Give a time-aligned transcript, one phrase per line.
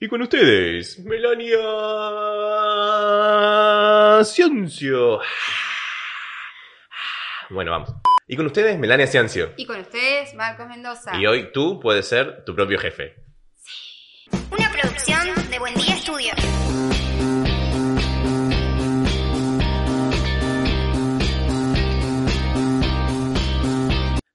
[0.00, 1.56] Y con ustedes, Melania
[4.24, 5.20] Ciancio.
[7.48, 7.94] Bueno, vamos.
[8.26, 9.52] Y con ustedes, Melania Ciancio.
[9.56, 11.16] Y con ustedes, Marcos Mendoza.
[11.16, 13.14] Y hoy tú puedes ser tu propio jefe.
[14.50, 16.32] Una producción de Buen Día Estudio.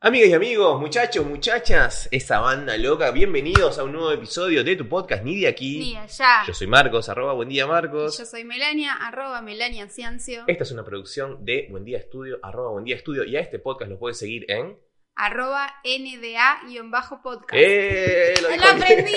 [0.02, 4.88] Amigas y amigos, muchachos, muchachas, esa banda loca, bienvenidos a un nuevo episodio de tu
[4.88, 5.80] podcast Ni de aquí.
[5.80, 6.46] Ni allá.
[6.48, 8.18] Yo soy Marcos, arroba buen día Marcos.
[8.18, 12.72] Yo soy Melania, arroba Melania Ciancio, Esta es una producción de Buen Día Estudio, arroba
[12.72, 14.80] Buen Día Estudio, y a este podcast lo puedes seguir en...
[15.16, 17.52] arroba NDA-podcast.
[17.52, 18.36] ¡Eh!
[18.42, 19.12] Lo, ¡Lo aprendí!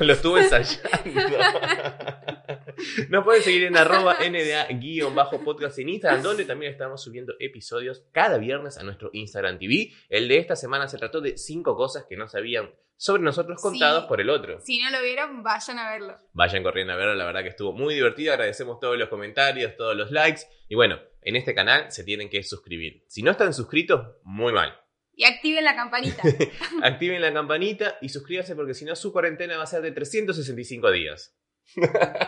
[0.00, 0.80] Lo estuve ensayando.
[3.08, 8.78] Nos pueden seguir en arroba NDA-podcast en Instagram, donde también estamos subiendo episodios cada viernes
[8.78, 9.92] a nuestro Instagram TV.
[10.08, 14.02] El de esta semana se trató de cinco cosas que no sabían sobre nosotros contados
[14.04, 14.08] Sí.
[14.08, 14.60] por el otro.
[14.60, 16.16] si no lo vieron, vayan a verlo.
[16.32, 18.32] Vayan corriendo a verlo, la verdad que estuvo muy divertido.
[18.32, 20.42] Agradecemos todos los comentarios, todos los likes.
[20.68, 23.04] Y bueno, en este canal se tienen que suscribir.
[23.08, 24.78] Si no están suscritos, muy mal.
[25.16, 26.22] Y activen la campanita.
[26.82, 30.90] Activen la campanita y suscríbanse porque si no su cuarentena va a ser de 365
[30.90, 31.36] días.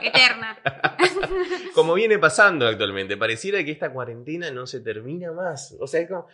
[0.03, 0.59] Eterna.
[1.75, 5.77] Como viene pasando actualmente, pareciera que esta cuarentena no se termina más.
[5.81, 6.27] O sea, es como-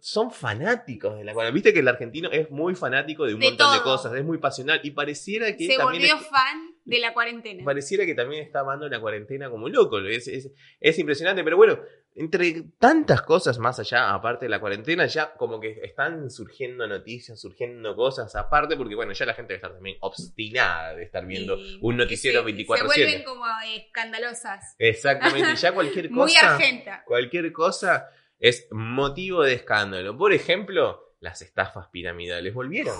[0.00, 1.54] son- fanáticos de la cuarentena.
[1.54, 4.38] Viste que el argentino es muy fanático de un De montón de cosas, es muy
[4.38, 7.64] pasional y pareciera que Se también volvió es- fan de la cuarentena.
[7.64, 9.98] pareciera que también está amando la cuarentena como loco.
[10.00, 11.78] Es, es- es impresionante, pero bueno,
[12.18, 17.38] entre tantas cosas más allá, aparte de la cuarentena, ya como que están surgiendo noticias,
[17.40, 21.56] surgiendo cosas aparte, porque bueno, ya la gente debe estar también obstinada de estar viendo
[21.56, 22.78] Y- un noticiero se- 24/7.
[22.78, 23.44] Se vuelven como
[23.74, 24.74] escandalosas.
[24.78, 27.02] Exactamente, ya cualquier Muy cosa, argenta.
[27.06, 30.16] cualquier cosa es motivo de escándalo.
[30.16, 32.52] Por ejemplo, las estafas piramidales.
[32.54, 32.96] ¿Volvieron?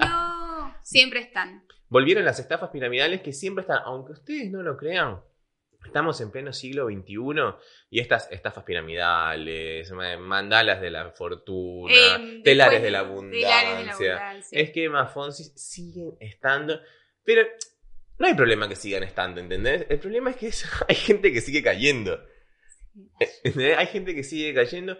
[0.00, 0.74] No.
[0.82, 1.64] Siempre están.
[1.90, 5.20] Volvieron las estafas piramidales que siempre están, aunque ustedes no lo crean.
[5.84, 7.16] Estamos en pleno siglo XXI
[7.90, 13.78] y estas estafas piramidales, ma- mandalas de la fortuna, Em, telares de la Telares abundancia,
[13.78, 14.60] de la abundancia.
[14.60, 16.80] esquemas Fonsi siguen estando.
[17.24, 17.46] Pero
[18.18, 19.86] no hay problema que sigan estando, ¿entendés?
[19.88, 22.20] El problema es que es- hay gente que sigue cayendo.
[23.44, 23.78] ¿Entendés?
[23.78, 24.98] Hay gente que sigue cayendo.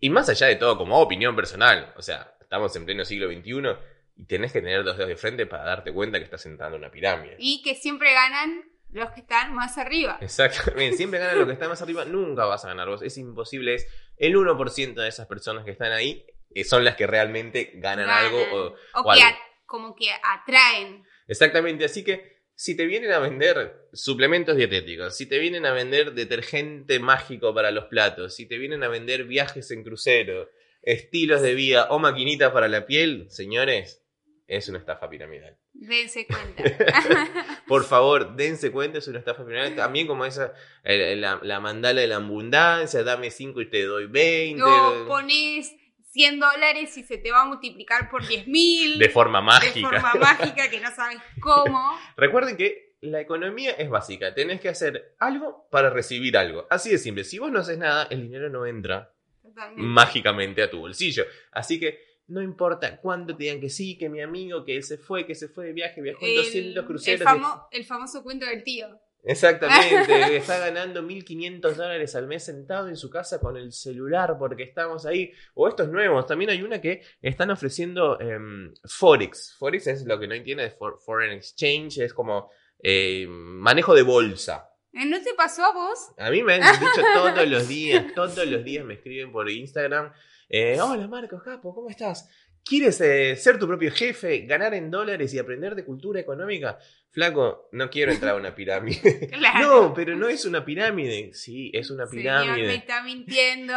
[0.00, 3.76] Y más allá de todo, como opinión personal, o sea, estamos en pleno siglo XXI
[4.16, 6.82] y tenés que tener dos dedos de frente para darte cuenta que estás entrando en
[6.82, 7.36] una pirámide.
[7.38, 8.62] Y que siempre ganan
[8.94, 10.16] los que están más arriba.
[10.22, 13.74] Exactamente, siempre ganan lo que está más arriba, nunca vas a ganar vos, es imposible,
[13.74, 16.24] es el 1% de esas personas que están ahí
[16.54, 18.24] eh, son las que realmente ganan, Ganan.
[18.26, 18.38] algo.
[18.38, 19.36] O, O o que algo.
[19.36, 21.04] a- como que atraen.
[21.26, 26.12] Exactamente, así que si te vienen a vender suplementos dietéticos, si te vienen a vender
[26.12, 30.48] detergente mágico para los platos, si te vienen a vender viajes en crucero,
[30.82, 34.03] estilos de vida o maquinitas para la piel, señores,
[34.46, 35.56] es una estafa piramidal.
[35.72, 36.62] Dense cuenta.
[37.66, 39.74] Por favor, dense cuenta, es una estafa piramidal.
[39.76, 40.52] También como esa,
[40.84, 44.58] la, la mandala de la abundancia, dame 5 y te doy 20.
[44.60, 45.74] no pones
[46.10, 48.98] 100 dólares y se te va a multiplicar por 10 mil.
[48.98, 49.88] de forma De mágica.
[49.90, 51.98] forma mágica que no sabes cómo.
[52.16, 54.32] Recuerden que la economía es básica.
[54.34, 56.66] Tenés que hacer algo para recibir algo.
[56.70, 57.24] Así de simple.
[57.24, 59.12] Si vos no haces nada, el dinero no entra
[59.42, 59.82] Totalmente.
[59.82, 61.24] mágicamente a tu bolsillo.
[61.50, 64.98] Así que no importa cuánto te digan que sí, que mi amigo, que él se
[64.98, 67.28] fue, que se fue de viaje, viajó en 200 el, cruceros.
[67.70, 68.88] el famoso cuento del tío.
[69.26, 74.62] Exactamente, está ganando 1.500 dólares al mes sentado en su casa con el celular porque
[74.62, 75.32] estamos ahí.
[75.54, 79.54] O estos nuevos, también hay una que están ofreciendo em, Forex.
[79.58, 82.50] Forex es lo que no entiende de for- Foreign Exchange, es como
[82.82, 84.70] eh, manejo de bolsa.
[84.92, 85.98] ¿Eh, ¿No te pasó a vos?
[86.18, 90.12] A mí me han dicho todos los días, todos los días me escriben por Instagram.
[90.56, 92.28] Eh, Hola Marcos Capo, ¿cómo estás?
[92.64, 96.78] ¿Quieres eh, ser tu propio jefe, ganar en dólares y aprender de cultura económica?
[97.10, 99.28] Flaco, no quiero entrar a una pirámide.
[99.32, 99.82] Claro.
[99.88, 101.34] No, pero no es una pirámide.
[101.34, 102.74] Sí, es una Señor, me pirámide.
[102.76, 103.74] está mintiendo.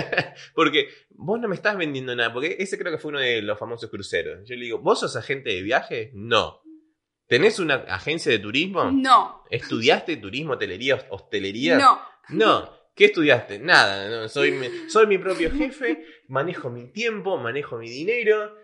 [0.54, 2.32] porque vos no me estás vendiendo nada.
[2.32, 4.40] Porque ese creo que fue uno de los famosos cruceros.
[4.48, 6.10] Yo le digo, ¿vos sos agente de viaje?
[6.14, 6.62] No.
[7.26, 8.90] ¿Tenés una agencia de turismo?
[8.90, 11.78] No, ¿Estudiaste turismo, hotelería, hostelería?
[11.78, 12.00] no.
[12.30, 12.83] No.
[12.94, 13.58] ¿Qué estudiaste?
[13.58, 14.08] Nada.
[14.08, 18.56] no, soy, mi, soy mi propio jefe, manejo mi tiempo, manejo mi dinero.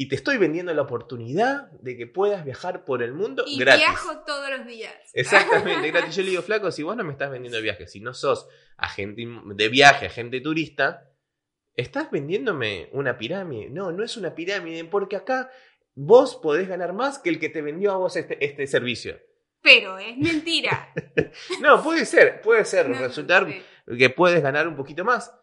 [0.00, 3.82] Y te estoy vendiendo la oportunidad de que puedas viajar por el mundo Y gratis.
[3.84, 4.94] viajo todos los días.
[5.12, 6.14] Exactamente, gratis.
[6.14, 8.46] Yo le digo, flaco, si vos no me estás vendiendo viajes, si no sos
[8.76, 9.26] agente
[9.56, 11.10] de viaje, agente turista,
[11.74, 13.70] estás vendiéndome una pirámide.
[13.70, 15.50] No, no es una pirámide, porque acá
[15.96, 19.18] vos podés ganar más que el que te vendió a vos este, este servicio.
[19.60, 20.92] Pero es mentira.
[21.60, 23.48] No, puede ser, puede ser, No, resultar.
[23.96, 25.34] Que puedes ganar un poquito más.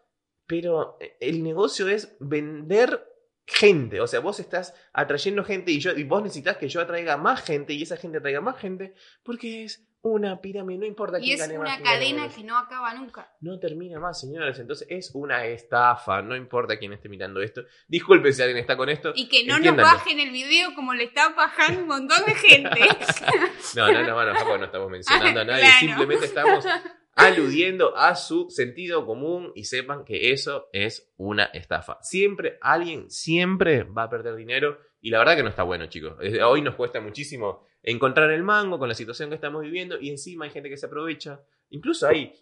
[0.46, 3.04] Pero el negocio es vender
[3.46, 4.00] gente.
[4.00, 7.42] O sea, vos estás atrayendo gente y, yo, y vos necesitas que yo atraiga más
[7.42, 11.34] gente y esa gente atraiga más gente porque es una pirámide, no importa Y quién
[11.34, 13.32] es gane más, una quién gane cadena que no acaba nunca.
[13.40, 14.58] No termina más, señores.
[14.58, 16.22] Entonces es una estafa.
[16.22, 17.62] No importa quién esté mirando esto.
[17.88, 19.12] Disculpe si alguien está con esto.
[19.14, 22.80] Y que no nos bajen el video como le está bajando un montón de gente.
[23.74, 25.64] No, no, no, tampoco no estamos mencionando a nadie.
[25.80, 26.64] Simplemente estamos
[27.16, 31.98] aludiendo a su sentido común y sepan que eso es una estafa.
[32.02, 36.14] Siempre, alguien siempre va a perder dinero y la verdad que no está bueno, chicos.
[36.44, 40.44] Hoy nos cuesta muchísimo encontrar el mango con la situación que estamos viviendo y encima
[40.44, 41.40] hay gente que se aprovecha.
[41.70, 42.32] Incluso hay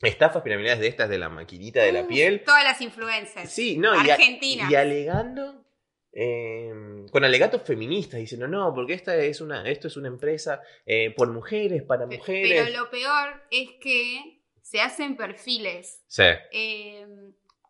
[0.00, 2.42] estafas piramidales de estas de la maquinita de la piel.
[2.44, 3.50] Todas las influencers.
[3.50, 4.68] Sí, no, y, a- Argentina.
[4.70, 5.64] y alegando
[6.12, 6.72] eh,
[7.10, 11.30] con alegatos feministas, diciendo, no, porque esta es una, esto es una empresa eh, por
[11.30, 12.64] mujeres, para mujeres.
[12.64, 17.06] Pero lo peor es que se hacen perfiles Sí, eh,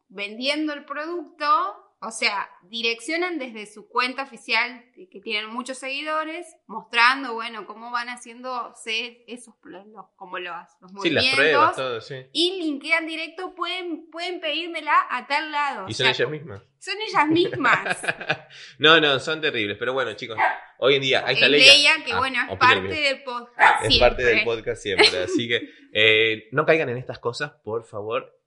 [0.08, 6.46] vendiendo el producto, o sea, direccionan desde su cuenta oficial, que que tienen muchos seguidores,
[6.66, 9.84] mostrando, bueno, cómo van haciéndose esos, los,
[10.16, 11.34] como los, los sí, las movimientos.
[11.36, 12.26] pruebas, todo, sí.
[12.32, 15.86] y linkean directo, pueden, pueden pedírmela a tal lado.
[15.88, 16.62] Y O son sea, ellas mismas.
[16.78, 17.98] Son ellas mismas.
[18.78, 19.76] no, no, son terribles.
[19.78, 20.38] Pero bueno, chicos,
[20.78, 21.72] hoy en día, ahí está es Leia.
[21.72, 23.84] Leia, que Ah, bueno, es parte del podcast.
[23.84, 24.56] Es parte del siempre.
[24.56, 25.22] podcast siempre.
[25.24, 28.37] Así que eh, no caigan en estas cosas, por favor.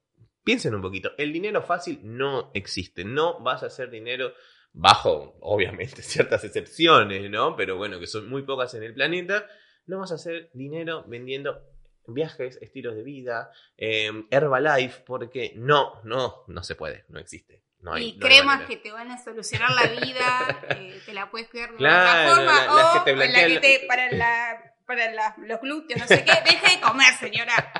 [0.43, 1.11] Piensen un poquito.
[1.17, 3.03] El dinero fácil no existe.
[3.05, 4.33] No vas a hacer dinero
[4.73, 7.55] bajo, obviamente, ciertas excepciones, ¿no?
[7.55, 9.45] Pero bueno, que son muy pocas en el planeta.
[9.85, 11.61] No vas a hacer dinero vendiendo
[12.07, 17.63] viajes, estilos de vida, eh, Herbalife, porque no, no, no se puede, no existe.
[17.79, 21.31] No hay, y no cremas que te van a solucionar la vida, eh, te la
[21.31, 24.11] puedes cuidar de Claro, otra forma, la- que o te la que la- te, para,
[24.11, 27.71] la, para la- los glúteos, no sé qué, deje de comer, señora.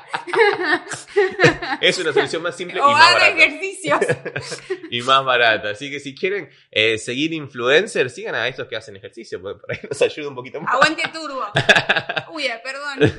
[1.80, 3.44] Es una solución más simple y o más haga barata.
[3.44, 4.00] ejercicios.
[4.90, 5.70] y más barata.
[5.70, 9.72] Así que si quieren eh, seguir influencers, sigan a estos que hacen ejercicio, porque por
[9.72, 10.74] ahí nos ayuda un poquito más.
[10.74, 11.44] Aguante turbo.
[12.32, 13.12] Uy, perdón.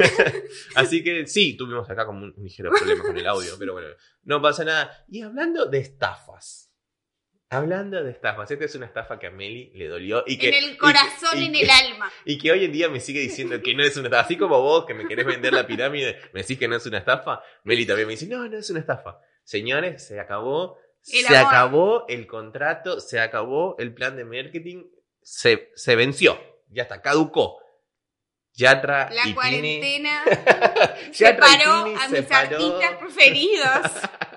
[0.76, 3.90] Así que sí, tuvimos acá como un ligero problema con el audio, pero bueno,
[4.24, 5.06] no pasa nada.
[5.10, 6.72] Y hablando de estafas.
[7.54, 10.64] Hablando de estafas, esta es una estafa que a Meli le dolió y que, en
[10.64, 12.12] el corazón, y- y en que- el alma.
[12.26, 14.24] y que hoy en día me sigue diciendo que no es una estafa.
[14.26, 16.98] Así como vos que me querés vender la pirámide, me decís que no es una
[17.00, 19.20] estafa, Meli también me dice, no, no es una estafa.
[19.44, 20.78] Señores, se acabó,
[21.12, 21.48] El se amor.
[21.54, 24.86] acabó el contrato, se acabó el plan de marketing,
[25.22, 26.40] se, se venció,
[26.70, 27.60] ya está, caducó.
[28.56, 30.24] Yatra La y cuarentena
[31.12, 33.68] separó Tini a mis artistas preferidos.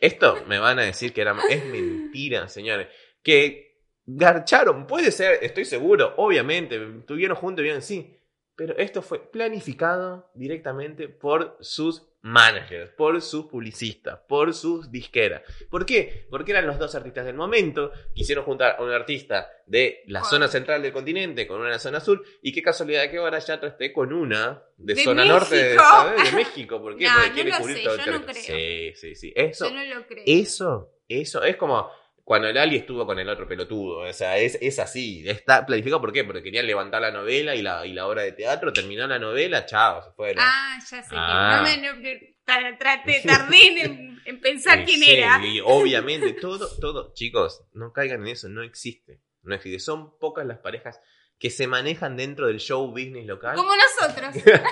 [0.00, 2.88] Esto me van a decir que era es mentira, señores.
[3.22, 3.72] Que
[4.04, 8.18] garcharon, puede ser, estoy seguro, obviamente, estuvieron juntos, bien, sí.
[8.56, 15.42] Pero esto fue planificado directamente por sus managers, por sus publicistas, por sus disqueras.
[15.68, 16.26] ¿Por qué?
[16.30, 20.48] Porque eran los dos artistas del momento, quisieron juntar a un artista de la zona
[20.48, 23.54] central del continente con una de la zona sur, y qué casualidad que ahora ya
[23.54, 25.84] esté con una de, De zona norte de, México.
[25.90, 26.24] ¿sabes?
[26.30, 26.80] de México.
[26.80, 27.04] ¿Por qué?
[27.12, 28.34] No, Porque no quiere lo cubrir sé, todo el yo no creo.
[28.34, 29.32] Sí, sí, sí.
[29.34, 30.24] Eso, Yo no lo creo.
[30.26, 31.90] eso, eso, es como
[32.24, 34.08] cuando el Ali estuvo con el otro pelotudo.
[34.08, 35.28] O sea, es, es así.
[35.28, 36.24] Está planificado, ¿por qué?
[36.24, 38.72] Porque querían levantar la novela y la, y la obra de teatro.
[38.72, 40.44] Terminó la novela, chao, se fueron.
[40.46, 41.08] Ah, ya sé.
[41.10, 41.56] que Ah.
[41.56, 45.44] No me, no, tra- tardé en, en pensar Y quién sí, era.
[45.44, 49.20] Y obviamente, todo, todo, chicos, no caigan en eso, no existe.
[49.42, 49.80] No existe.
[49.80, 51.00] Son pocas las parejas
[51.40, 53.56] que se manejan dentro del show business local.
[53.56, 54.36] Como nosotros.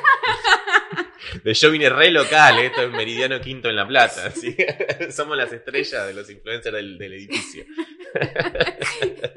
[1.44, 2.66] Del show viene re local, ¿eh?
[2.66, 4.30] esto es Meridiano Quinto en La Plata.
[4.30, 4.56] ¿sí?
[5.10, 7.64] Somos las estrellas de los influencers del, del edificio.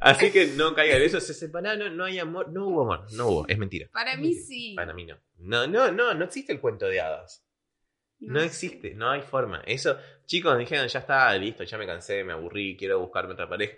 [0.00, 3.26] Así que no caigan en eso, se separaron, no hay amor, no hubo amor, no
[3.28, 3.88] hubo, es mentira.
[3.92, 4.46] Para Es mí mentira.
[4.46, 4.74] sí.
[4.76, 5.18] Para mí no.
[5.38, 7.42] No, no, no, no existe el cuento de hadas.
[8.20, 8.46] No sé.
[8.46, 9.62] existe, no hay forma.
[9.66, 13.74] Eso, chicos, dijeron, ya está, listo, ya me cansé, me aburrí, quiero buscarme otra pareja.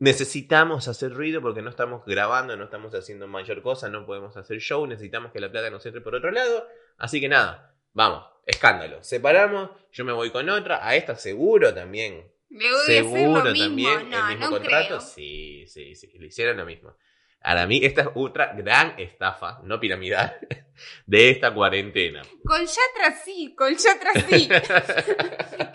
[0.00, 4.58] Necesitamos hacer ruido porque no estamos grabando, no estamos haciendo mayor cosa, no podemos hacer
[4.58, 6.66] show, necesitamos que la plata nos entre por otro lado.
[6.96, 9.04] Así que nada, vamos, escándalo.
[9.04, 12.32] Separamos, yo me voy con otra, a esta seguro también.
[12.48, 13.66] Le voy a hacer Seguro lo mismo.
[13.66, 14.86] también, no, el mismo no contrato.
[14.88, 15.00] creo.
[15.02, 16.96] Sí, sí, sí, le hicieron lo mismo.
[17.42, 20.36] Para mí, esta es otra gran estafa, no piramidal,
[21.06, 22.22] de esta cuarentena.
[22.44, 24.48] Con Yatra sí, con Yatra sí.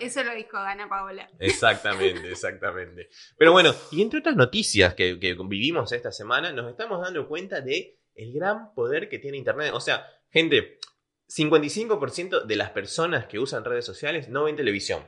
[0.00, 1.28] Eso lo dijo Ana Paola.
[1.38, 3.08] Exactamente, exactamente.
[3.36, 7.60] Pero bueno, y entre otras noticias que, que vivimos esta semana, nos estamos dando cuenta
[7.60, 9.72] de el gran poder que tiene Internet.
[9.74, 10.78] O sea, gente,
[11.28, 15.04] 55% de las personas que usan redes sociales no ven televisión.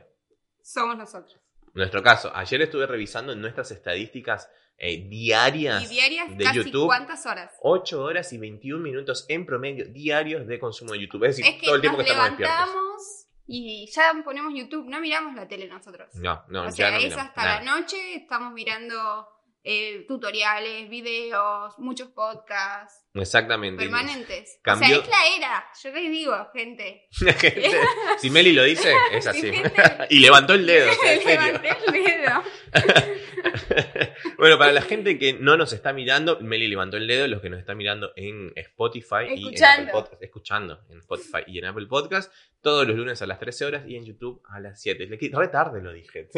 [0.61, 1.39] Somos nosotros.
[1.73, 4.49] Nuestro caso, ayer estuve revisando nuestras estadísticas
[4.79, 6.85] eh, diarias, Y diarias de casi YouTube.
[6.87, 7.51] cuántas horas.
[7.61, 11.25] 8 horas y 21 minutos en promedio diarios de consumo de YouTube.
[11.25, 12.57] Es decir, Es que todo el tiempo nos que estamos despiertos.
[12.65, 16.07] levantamos, y ya ponemos YouTube, no miramos la tele nosotros.
[16.15, 17.61] No, no, o ya sea, no es hasta nada.
[17.63, 19.27] la noche, estamos mirando
[19.63, 23.83] eh, tutoriales, videos, muchos podcasts Exactamente.
[23.83, 24.59] permanentes.
[24.63, 27.07] Cambió- O sea, es la era, yo les digo, gente.
[27.11, 27.71] Gente,
[28.19, 29.41] si Meli lo dice, es así.
[29.51, 29.61] Sí,
[30.11, 31.15] y levantó el dedo, o sea.
[31.15, 32.43] Levanté el dedo.
[34.37, 37.49] Bueno, para la gente que no nos está mirando, Meli levantó el dedo, los que
[37.49, 39.63] nos están mirando en Spotify y en.
[39.63, 43.65] Apple Podcast, escuchando en Spotify y en Apple Podcast, todos los lunes a las 13
[43.65, 45.07] horas y en YouTube a las 7.
[45.07, 46.29] Le Re tarde lo dije.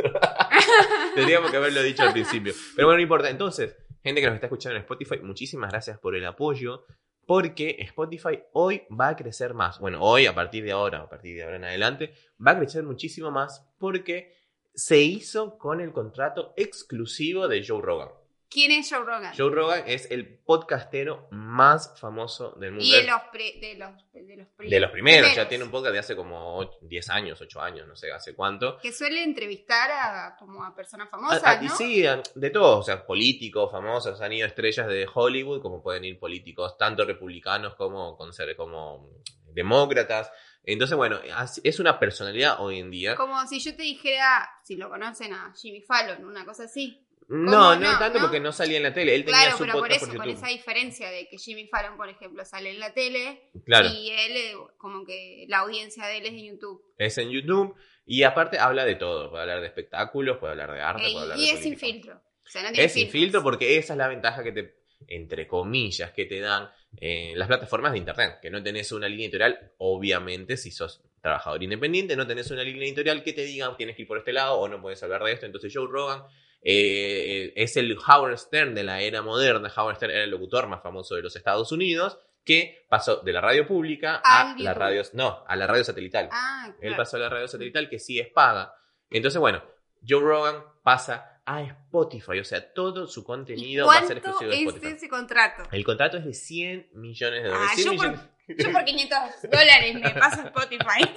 [1.15, 2.53] Tendríamos que haberlo dicho al principio.
[2.75, 3.29] Pero bueno, no importa.
[3.29, 6.86] Entonces, gente que nos está escuchando en Spotify, muchísimas gracias por el apoyo.
[7.25, 9.79] Porque Spotify hoy va a crecer más.
[9.79, 12.13] Bueno, hoy, a partir de ahora, a partir de ahora en adelante,
[12.46, 14.41] va a crecer muchísimo más porque
[14.74, 18.10] se hizo con el contrato exclusivo de Joe Rogan.
[18.50, 19.34] ¿Quién es Joe Rogan?
[19.38, 22.86] Joe Rogan es el podcastero más famoso del mundo.
[22.86, 25.94] y de los, pre- de los, de los, De los primeros, ya tiene un podcast
[25.94, 28.78] de hace como ocho- 10 años, 8 años, no sé hace cuánto.
[28.80, 31.75] Que suele entrevistar a, como a personas famosas, ah, y ¿no?
[31.78, 32.04] sí,
[32.36, 36.75] de todos, o sea, políticos famosos, han ido estrellas de Hollywood, como pueden ir políticos
[36.78, 39.10] tanto republicanos como, como
[39.46, 40.30] demócratas.
[40.63, 41.20] Entonces, bueno,
[41.63, 43.15] es una personalidad hoy en día.
[43.15, 47.06] Como si yo te dijera, si lo conocen a Jimmy Fallon, una cosa así.
[47.27, 47.98] No, no, no?
[47.98, 48.25] tanto ¿No?
[48.25, 50.25] porque no salía en la tele, él tenía Claro, su pero por eso, por, con
[50.27, 50.38] YouTube.
[50.38, 54.32] esa diferencia de que Jimmy Fallon, por ejemplo, sale en la tele Claro, y él,
[54.36, 56.84] eh, como que la audiencia de él es en YouTube.
[56.98, 57.74] es en YouTube
[58.06, 61.24] y aparte habla de todo, puede hablar de espectáculos, puede hablar de arte, Eh, puede
[61.24, 62.15] hablar y de es sin filtro.
[62.15, 64.75] O sea, no tiene Es sin filtro porque esa es la ventaja que te,
[65.08, 68.40] entre comillas, que te dan eh, las plataformas de internet.
[68.42, 72.84] Que no tenés una línea editorial, obviamente, si sos trabajador independiente, no tenés una línea
[72.84, 75.34] editorial que te diga tienes que ir por este lado o no puedes hablar de
[75.34, 75.46] esto.
[75.46, 76.24] Entonces Joe Rogan
[76.64, 79.72] eh, es el Howard Stern de la era moderna.
[79.76, 83.42] Howard Stern era el locutor más famoso de los Estados Unidos que pasó de la
[83.42, 86.28] radio pública a Al la radio, no, a la radio satelital.
[86.32, 88.74] Ah, Él pasó a la radio satelital que sí es paga.
[89.12, 89.64] Entonces, bueno,
[90.08, 92.40] Joe Rogan pasa a Spotify.
[92.40, 94.94] O sea, todo su ¿Y contenido va a ser cuánto exclusivo de es Spotify.
[94.96, 95.64] ese contrato?
[95.72, 97.70] El contrato es de 100 millones de dólares.
[97.72, 99.20] Ah, 100 yo por, millones- yo por 500
[99.52, 101.04] dólares me paso Spotify.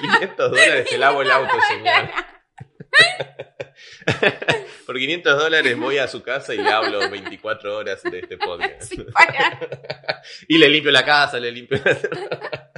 [0.00, 2.10] 500 dólares te lavo el auto, señor.
[4.86, 8.92] por 500 dólares voy a su casa y le hablo 24 horas de este podcast.
[9.12, 9.82] Parar.
[10.48, 12.70] y le limpio la casa, le limpio la...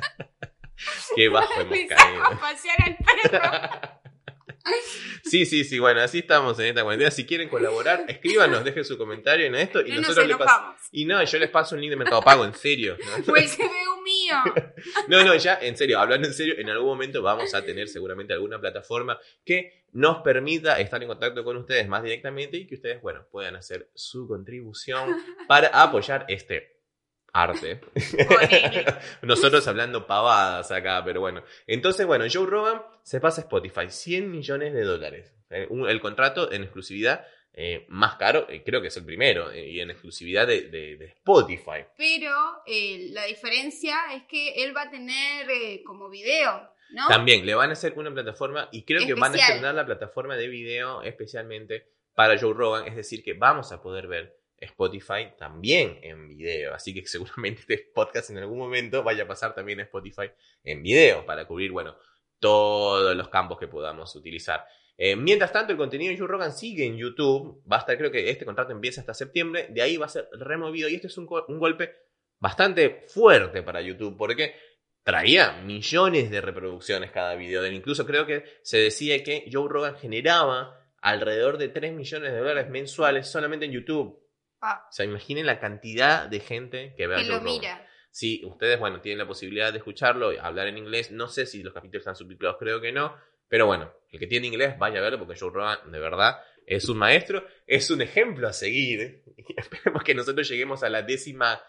[1.15, 2.25] Qué bajo hemos caído.
[2.25, 4.00] a pasear al perro.
[5.25, 7.11] Sí, sí, sí, bueno, así estamos en esta cuarentena.
[7.11, 10.81] Si quieren colaborar, escríbanos, dejen su comentario en esto y No nos nosotros les pasamos.
[10.93, 12.97] Y no, yo les paso un link de Mercado Pago, en serio.
[12.99, 13.33] ¿no?
[13.33, 14.37] O el CBU mío.
[15.09, 18.33] No, no, ya, en serio, hablando en serio, en algún momento vamos a tener seguramente
[18.33, 23.03] alguna plataforma que nos permita estar en contacto con ustedes más directamente y que ustedes,
[23.03, 26.80] bueno, puedan hacer su contribución para apoyar este
[27.33, 27.81] arte.
[29.23, 31.43] Nosotros hablando pavadas acá, pero bueno.
[31.67, 35.35] Entonces, bueno, Joe Rogan se pasa a Spotify, 100 millones de dólares.
[35.51, 39.53] Eh, un- el contrato en exclusividad eh, más caro, eh, creo que es el primero,
[39.53, 41.85] y en exclusividad de, de- de Spotify.
[41.99, 42.33] Pero
[43.13, 45.49] la diferencia es que él va a tener
[45.85, 47.09] como video, ¿no?
[47.09, 50.37] También le van a hacer una plataforma y creo que van a estrenar la plataforma
[50.37, 55.99] de video especialmente para Joe Rogan, es decir, que vamos a poder ver Spotify también
[56.03, 59.85] en video, así que seguramente este podcast en algún momento vaya a pasar también a
[59.85, 60.31] Spotify
[60.63, 61.97] en video para cubrir, bueno,
[62.39, 64.65] todos los campos que podamos utilizar.
[65.03, 67.63] Eh, mientras tanto, el contenido de Joe Rogan sigue en YouTube.
[67.71, 69.69] Va a estar, creo que este contrato empieza hasta septiembre.
[69.71, 70.91] De ahí va a ser removido.
[70.91, 71.95] Y este es un, un golpe
[72.39, 74.17] bastante fuerte para YouTube.
[74.19, 74.55] Porque
[75.03, 77.67] traía millones de reproducciones cada video.
[77.67, 82.69] Incluso creo que se decía que Joe Rogan generaba alrededor de 3 millones de dólares
[82.69, 84.21] mensuales solamente en YouTube.
[84.61, 87.61] Ah, O sea, imaginen la cantidad de gente que ve a que Joe lo Rogan.
[87.61, 87.87] mira.
[88.11, 91.73] Si ustedes, bueno, tienen la posibilidad de escucharlo, hablar en inglés, no sé si los
[91.73, 93.15] capítulos están subtitulados, creo que no,
[93.49, 96.89] pero bueno, el que tiene inglés, vaya a verlo porque Joe Rogan, de verdad, es
[96.89, 99.23] un maestro, es un ejemplo a seguir.
[99.37, 101.61] Y esperemos que nosotros lleguemos a la décima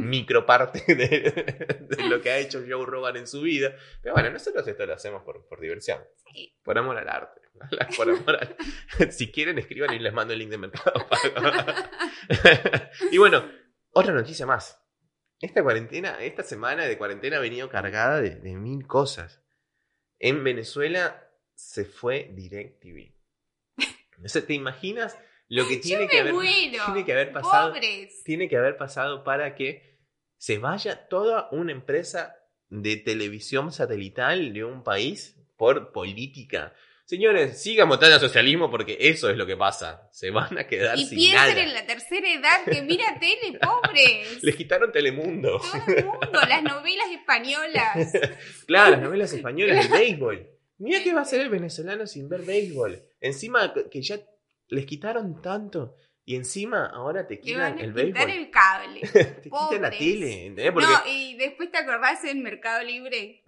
[0.00, 3.74] microparte de, de lo que ha hecho Joe Rogan en su vida.
[4.02, 6.56] Pero bueno, nosotros esto lo hacemos por, por diversión, Sí.
[6.62, 7.40] por amor al arte.
[7.96, 8.56] Por amor al-
[9.12, 11.06] Si quieren, escriban y les mando el link de Mercado
[13.10, 13.44] y bueno,
[13.92, 14.80] otra noticia más.
[15.40, 19.42] Esta cuarentena, esta semana de cuarentena ha venido cargada de, de mil cosas.
[20.18, 23.14] En Venezuela se fue DirecTV.
[24.46, 25.18] ¿te imaginas
[25.50, 26.34] lo que tiene que haber,
[26.86, 27.72] tiene que haber pasado?
[27.72, 28.22] Pobres.
[28.24, 29.98] Tiene que haber pasado para que
[30.38, 32.36] se vaya toda una empresa
[32.68, 36.72] de televisión satelital de un país por política.
[37.04, 40.08] Señores, sigan votando al socialismo porque eso es lo que pasa.
[40.12, 41.60] Se van a quedar Y sin piensen nada.
[41.60, 44.40] en la tercera edad que mira tele, pobres.
[44.44, 45.58] Les quitaron Telemundo.
[45.58, 48.12] Todo el mundo, las novelas españolas.
[48.66, 50.48] Claro, las novelas españolas, el béisbol.
[50.78, 53.02] Mira qué va a hacer el venezolano sin ver béisbol.
[53.20, 54.20] Encima que ya
[54.70, 59.00] les quitaron tanto y encima ahora te Le van quitan a el quitar el cable.
[59.00, 60.72] Te quitan la tele, ¿entendés?
[60.72, 63.42] Porque No, y después te acordás en Mercado Libre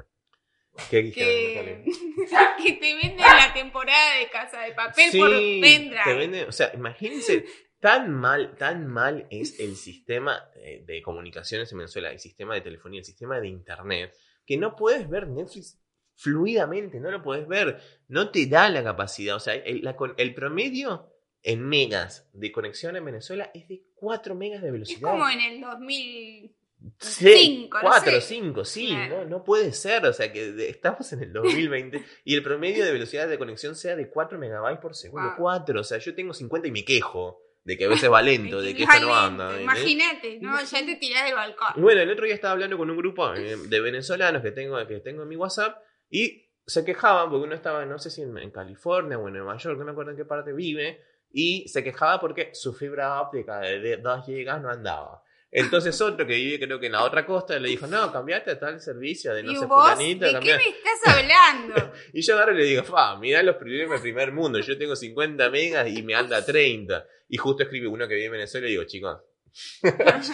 [0.91, 1.85] ¿Qué que,
[2.65, 6.01] que te venden la temporada de Casa de Papel por pendrive.
[6.05, 7.45] te venden- o sea, imagínense,
[7.79, 12.63] tan mal, tan mal es el sistema eh, de comunicaciones en Venezuela, el sistema de
[12.63, 14.15] telefonía, el sistema de internet,
[14.47, 15.79] que no puedes ver Netflix
[16.17, 20.15] fluidamente, no lo puedes ver, no te da la capacidad, o sea, el, la con-
[20.17, 21.12] el promedio
[21.43, 25.11] en megas de conexión en Venezuela es de 4 megas de Es velocidad.
[25.11, 26.55] como en el 2000.
[26.99, 28.21] Sí, cinco, no 4 sé.
[28.21, 29.19] 5, sí, Claro.
[29.25, 32.91] no, no puede ser, o sea que estamos en el 2020 y el promedio de
[32.93, 35.37] velocidad de conexión sea de 4 megabytes por segundo, Wow.
[35.39, 38.61] 4, o sea, yo tengo 50 y me quejo de que a veces va lento,
[38.61, 39.61] de que esto no anda.
[39.63, 40.61] Imagínate, ¿no?
[40.61, 41.69] Ya te tirás del balcón.
[41.81, 44.99] bueno, el otro día estaba hablando con un grupo eh, de venezolanos que tengo, que
[44.99, 45.81] tengo en mi WhatsApp
[46.11, 49.57] y se quejaban porque uno estaba, no sé si en, en California o en Nueva
[49.57, 51.01] York, no me acuerdo en qué parte vive,
[51.33, 55.23] y se quejaba porque su fibra óptica de 2 GB no andaba.
[55.55, 58.59] Entonces otro que vive creo que en la otra costa le dijo, no, cambiate a
[58.59, 59.83] tal servicio de no ¿Y sé vos?
[59.83, 60.25] fulanito.
[60.25, 60.57] ¿De qué cambiá".
[60.57, 61.93] me estás hablando?
[62.15, 64.97] Y yo agarro y le digo, fa, mirá los problemas del primer mundo, yo tengo
[64.97, 67.07] 50 megas y me anda 30.
[67.29, 69.19] Y justo escribe uno que vive en Venezuela y digo, chicos,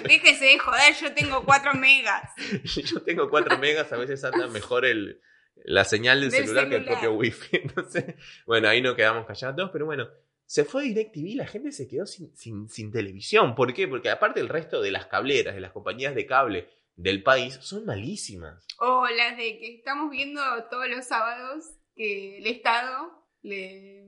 [0.05, 2.31] Déjese de joder, yo tengo 4 megas.
[2.85, 5.21] yo tengo 4 megas, a veces anda mejor el,
[5.65, 7.57] la señal del, Del celular, que el propio wifi.
[7.57, 8.15] Entonces,
[8.47, 10.09] bueno, ahí nos quedamos callados, pero bueno,
[10.49, 13.55] se fue DirecTV, la gente se quedó sin, sin, sin televisión.
[13.55, 13.87] ¿Por qué?
[13.87, 17.85] Porque aparte el resto de las cableras, de las compañías de cable del país, son
[17.85, 18.67] malísimas.
[18.79, 20.41] O las de que estamos viendo
[20.71, 23.13] todos los sábados que el Estado
[23.43, 24.07] le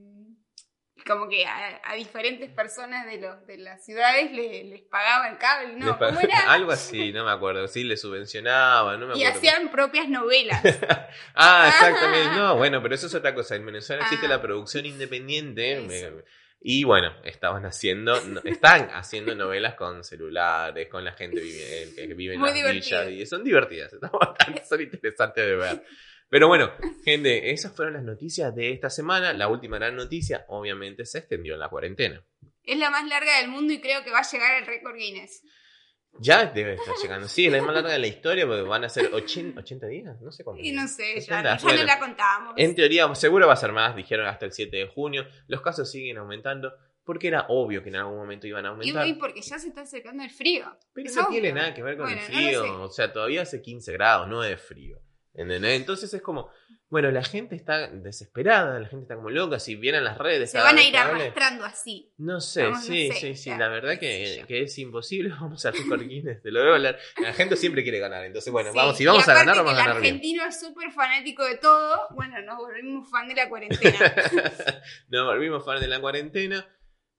[1.06, 5.38] como que a, a diferentes personas de los de las ciudades le- les pagaba el
[5.38, 5.98] cable, Les ¿no?
[5.98, 6.38] pag- ¿Cómo era?
[6.52, 7.66] Algo así, no me acuerdo.
[7.68, 9.38] Sí, le subvencionaba, no me Y acuerdo.
[9.38, 10.62] hacían propias novelas.
[11.34, 12.30] Ah, exactamente.
[12.36, 13.56] No, bueno, pero eso es otra cosa.
[13.56, 14.30] En Venezuela existe Ah.
[14.30, 15.80] la producción independiente.
[15.80, 16.22] Me-
[16.62, 22.06] y bueno, estaban haciendo, no- están haciendo novelas con celulares, con la gente vive- que
[22.14, 23.02] vive en Muy las divertido.
[23.06, 23.22] villas.
[23.22, 23.92] Y son divertidas,
[24.68, 25.82] son interesantes de ver.
[26.30, 26.70] Pero bueno,
[27.04, 29.32] gente, esas fueron las noticias de esta semana.
[29.32, 32.24] La última gran noticia, obviamente, se extendió la cuarentena.
[32.62, 35.42] Es la más larga del mundo y creo que va a llegar al récord Guinness.
[36.20, 37.26] Ya debe estar llegando.
[37.28, 40.20] Sí, es la más larga de la historia porque van a ser 80, 80 días,
[40.20, 40.64] no sé cuántos.
[40.64, 41.78] Y no sé, 80, ya, ya bueno.
[41.80, 42.54] no la contamos.
[42.56, 45.26] En teoría, seguro va a ser más, dijeron hasta el 7 de junio.
[45.48, 46.72] Los casos siguen aumentando
[47.04, 49.06] porque era obvio que en algún momento iban a aumentar.
[49.06, 50.76] y porque ya se está acercando el frío.
[50.92, 51.40] pero es no obvio.
[51.40, 52.82] tiene nada que ver con Bueno, el frío.
[52.82, 55.00] o sea, todavía hace 15 grados, no es frío.
[55.32, 55.76] ¿Entendés?
[55.80, 56.50] Entonces es como,
[56.88, 59.60] bueno, la gente está desesperada, la gente está como loca.
[59.60, 62.12] Si vieran las redes, Se van a ir arrastrando así.
[62.18, 63.50] No sé, Vamos, no sí, sé, sí, sí.
[63.50, 65.30] La verdad que, que es imposible.
[65.40, 66.98] Vamos a récord Guinness, te lo debo hablar.
[67.22, 68.24] La gente siempre quiere ganar.
[68.24, 70.14] Entonces, bueno, Sí, vamos, si y vamos a ganar, vamos a el ganar bien.
[70.14, 72.08] argentino es súper fanático de todo.
[72.10, 73.98] Bueno, nos volvimos fan de la cuarentena.
[75.08, 76.66] Nos volvimos fan de la cuarentena,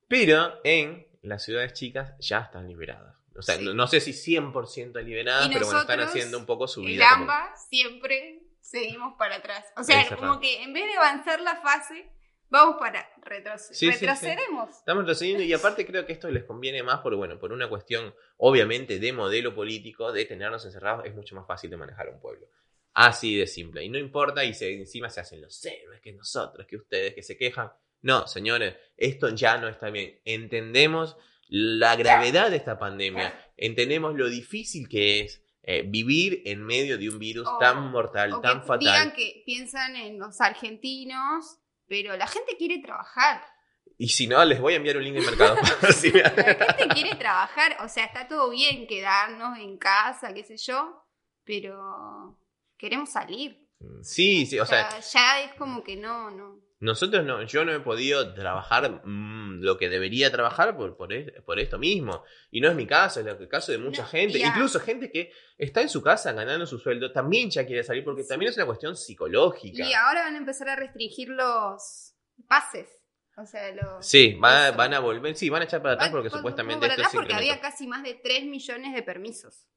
[0.09, 3.15] pero en las ciudades chicas ya están liberadas.
[3.35, 3.63] O sea, Sí.
[3.65, 7.05] no, no sé si 100% liberadas, pero bueno, están haciendo un poco su el vida.
[7.11, 9.65] como- AMBA siempre seguimos para atrás.
[9.77, 12.09] O sea, como que en vez de avanzar la fase,
[12.49, 13.75] vamos para retroceder.
[13.75, 14.05] Sí, sí, sí.
[14.05, 14.69] retrocederemos.
[14.77, 18.13] Estamos retrocediendo y aparte creo que esto les conviene más por, bueno, por una cuestión
[18.37, 22.47] obviamente de modelo político, de tenernos encerrados, es mucho más fácil de manejar un pueblo.
[22.93, 23.81] Así de simple.
[23.83, 27.23] Y no importa, y se, encima se hacen los héroes, que nosotros, que ustedes, que
[27.23, 27.71] se quejan.
[28.01, 30.19] No, señores, esto ya no está bien.
[30.25, 31.15] Entendemos
[31.53, 37.09] la gravedad de esta pandemia, entendemos lo difícil que es eh, vivir en medio de
[37.09, 38.79] un virus O- tan mortal, O que tan fatal.
[38.79, 43.43] digan que piensan en los argentinos, pero la gente quiere trabajar.
[43.97, 45.55] Y si no, les voy a enviar un link de mercado.
[45.93, 46.29] Sí, me- La
[46.73, 47.77] gente quiere trabajar.
[47.83, 51.03] O sea, está todo bien quedarnos en casa, qué sé yo,
[51.43, 52.39] pero
[52.77, 53.67] queremos salir.
[54.01, 56.59] sí, sí, o O sea, sea, ya es como que no, no.
[56.81, 61.31] Nosotros no, yo no he podido trabajar mm, lo que debería trabajar por, por, es-
[61.43, 62.23] por esto mismo.
[62.49, 64.39] Y no es mi caso, es el caso de mucha No, gente.
[64.39, 68.23] Incluso gente que está en su casa ganando su sueldo, también ya quiere salir porque
[68.23, 69.87] también es una cuestión psicológica.
[69.87, 72.13] Y ahora van a empezar a restringir los
[72.47, 72.89] pases.
[73.37, 74.05] O sea, los.
[74.05, 74.77] Sí, va- Eso.
[74.77, 77.09] van a volver, sí, van a echar para atrás Van- porque van- supuestamente van esto
[77.11, 79.67] se porque había casi más de 3 millones de permisos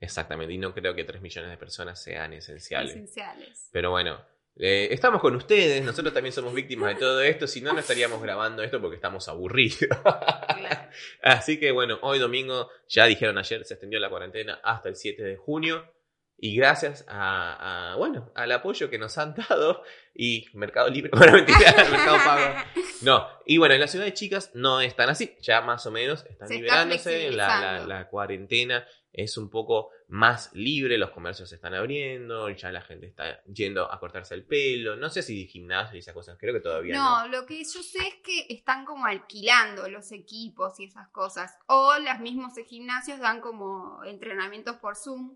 [0.00, 2.92] Exactamente, y no creo que 3 millones de personas sean esenciales.
[2.92, 3.68] esenciales.
[3.72, 4.20] Pero bueno,
[4.58, 8.22] eh, estamos con ustedes, nosotros también somos víctimas de todo esto, si no, no estaríamos
[8.22, 9.78] grabando esto porque estamos aburridos.
[10.02, 10.90] Claro.
[11.22, 15.22] Así que bueno, hoy domingo, ya dijeron ayer, se extendió la cuarentena hasta el 7
[15.22, 15.92] de junio.
[16.38, 19.82] Y gracias a, a, bueno, al apoyo que nos han dado
[20.14, 22.54] y Mercado Libre, bueno, mentira, Mercado Pago.
[23.00, 26.48] No, y bueno, en las ciudades chicas no están así, ya más o menos están
[26.48, 27.86] Se está liberándose, la, la, flexibilizando.
[27.88, 28.86] la cuarentena
[29.16, 33.90] es un poco más libre, los comercios se están abriendo, ya la gente está yendo
[33.90, 37.22] a cortarse el pelo, no sé si gimnasio y esas cosas, creo que todavía no.
[37.22, 41.56] No, lo que yo sé es que están como alquilando los equipos y esas cosas.
[41.66, 45.34] O los mismos gimnasios dan como entrenamientos por Zoom.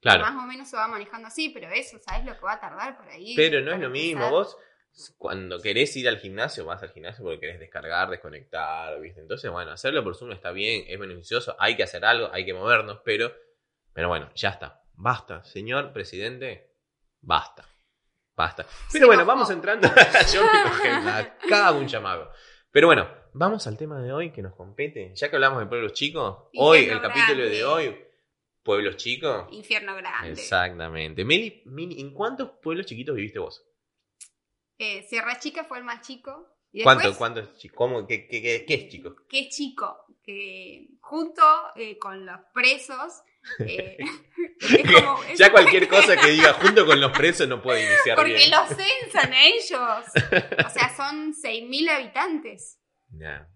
[0.00, 0.22] Claro.
[0.22, 2.96] Más o menos se va manejando así, pero eso, ¿sabes lo que va a tardar
[2.96, 3.34] por ahí?
[3.36, 4.30] Pero no es lo mismo.
[4.30, 4.56] Vos,
[5.16, 9.20] cuando querés ir al gimnasio, vas al gimnasio porque querés descargar, desconectar, ¿viste?
[9.20, 12.54] Entonces, bueno, hacerlo por Zoom está bien, es beneficioso, hay que hacer algo, hay que
[12.54, 13.32] movernos, pero,
[13.92, 14.82] pero bueno, ya está.
[14.94, 16.72] Basta, señor presidente,
[17.20, 17.64] basta.
[18.34, 18.66] Basta.
[18.92, 19.88] Pero bueno, vamos entrando.
[20.32, 22.30] Yo me acá un llamado.
[22.70, 25.12] Pero bueno, vamos al tema de hoy que nos compete.
[25.14, 28.04] Ya que hablamos de pueblos chicos, hoy, el capítulo de hoy,
[28.62, 29.46] pueblos chicos.
[29.50, 30.30] Infierno grande.
[30.30, 31.24] Exactamente.
[31.24, 33.67] Meli, Mini, ¿en cuántos pueblos chiquitos viviste vos?
[34.78, 36.46] Eh, Sierra Chica fue el más chico.
[36.70, 37.74] Y ¿Cuánto, después, cuánto es chico?
[37.76, 39.16] ¿Cómo, qué, qué, qué, qué es chico?
[39.30, 41.42] es chico, que junto
[41.76, 43.22] eh, con los presos.
[43.66, 43.96] eh,
[44.60, 48.16] es como- es ya cualquier cosa que diga junto con los presos no puede iniciar
[48.16, 48.50] Porque bien.
[48.50, 50.06] los censan a ellos.
[50.66, 52.78] O sea, son 6.000 habitantes.
[53.10, 53.46] Nah.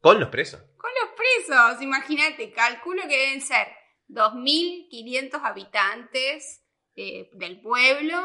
[0.00, 0.60] Con los presos.
[0.76, 3.68] Con los presos, imagínate, calculo que deben ser
[4.08, 6.62] 2.500 habitantes
[6.96, 8.16] eh, del pueblo.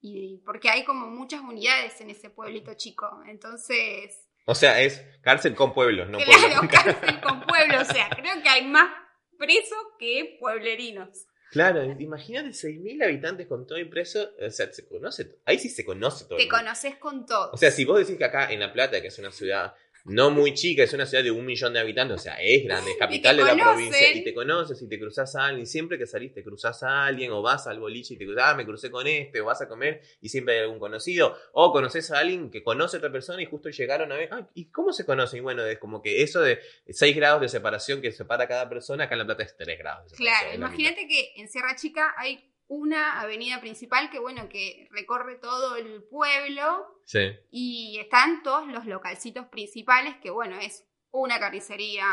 [0.00, 3.22] Y porque hay como muchas unidades en ese pueblito chico.
[3.26, 6.70] Entonces, O sea, es cárcel con pueblos, no claro, pueblos.
[6.84, 7.80] cárcel con pueblo.
[7.80, 8.90] O sea, creo que hay más
[9.38, 11.26] presos que pueblerinos.
[11.50, 14.30] Claro, imagínate 6.000 habitantes con todo y preso.
[14.40, 15.40] O sea, se conoce.
[15.44, 16.36] Ahí sí se conoce todo.
[16.36, 16.64] Te el mundo.
[16.64, 17.50] conoces con todo.
[17.52, 20.30] O sea, si vos decís que acá en La Plata, que es una ciudad no
[20.30, 22.96] muy chica, es una ciudad de un millón de habitantes, o sea, es grande, es
[22.96, 26.32] capital de la provincia, y te conoces y te cruzas a alguien, siempre que salís
[26.32, 29.06] te cruzas a alguien, o vas al boliche y te cruzas, ah, me crucé con
[29.06, 32.62] este, o vas a comer y siempre hay algún conocido, o conoces a alguien que
[32.62, 35.38] conoce a otra persona y justo llegaron a ver, ah, ¿y cómo se conocen?
[35.38, 38.68] Y bueno, es como que eso de 6 grados de separación que separa a cada
[38.68, 40.04] persona, acá en La Plata es 3 grados.
[40.04, 44.86] de separación, Claro, imagínate que en Sierra Chica hay una avenida principal que, bueno, que
[44.92, 46.86] recorre todo el pueblo.
[47.04, 47.32] Sí.
[47.50, 52.04] y están todos los localcitos principales que, bueno, es una carnicería,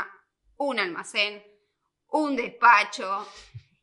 [0.56, 1.44] un almacén,
[2.08, 3.28] un despacho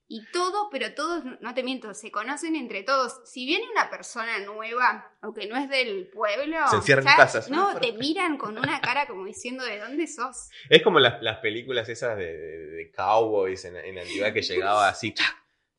[0.09, 3.21] y todo, pero todos, no te miento, se conocen entre todos.
[3.25, 7.49] Si viene una persona nueva, aunque no es del pueblo, Se encierran en casas.
[7.49, 10.49] No, te miran con una cara como diciendo, ¿de dónde sos?
[10.69, 14.43] Es como las, las películas esas de, de- de cowboys en, en la antigüedad que
[14.43, 15.15] llegaba así,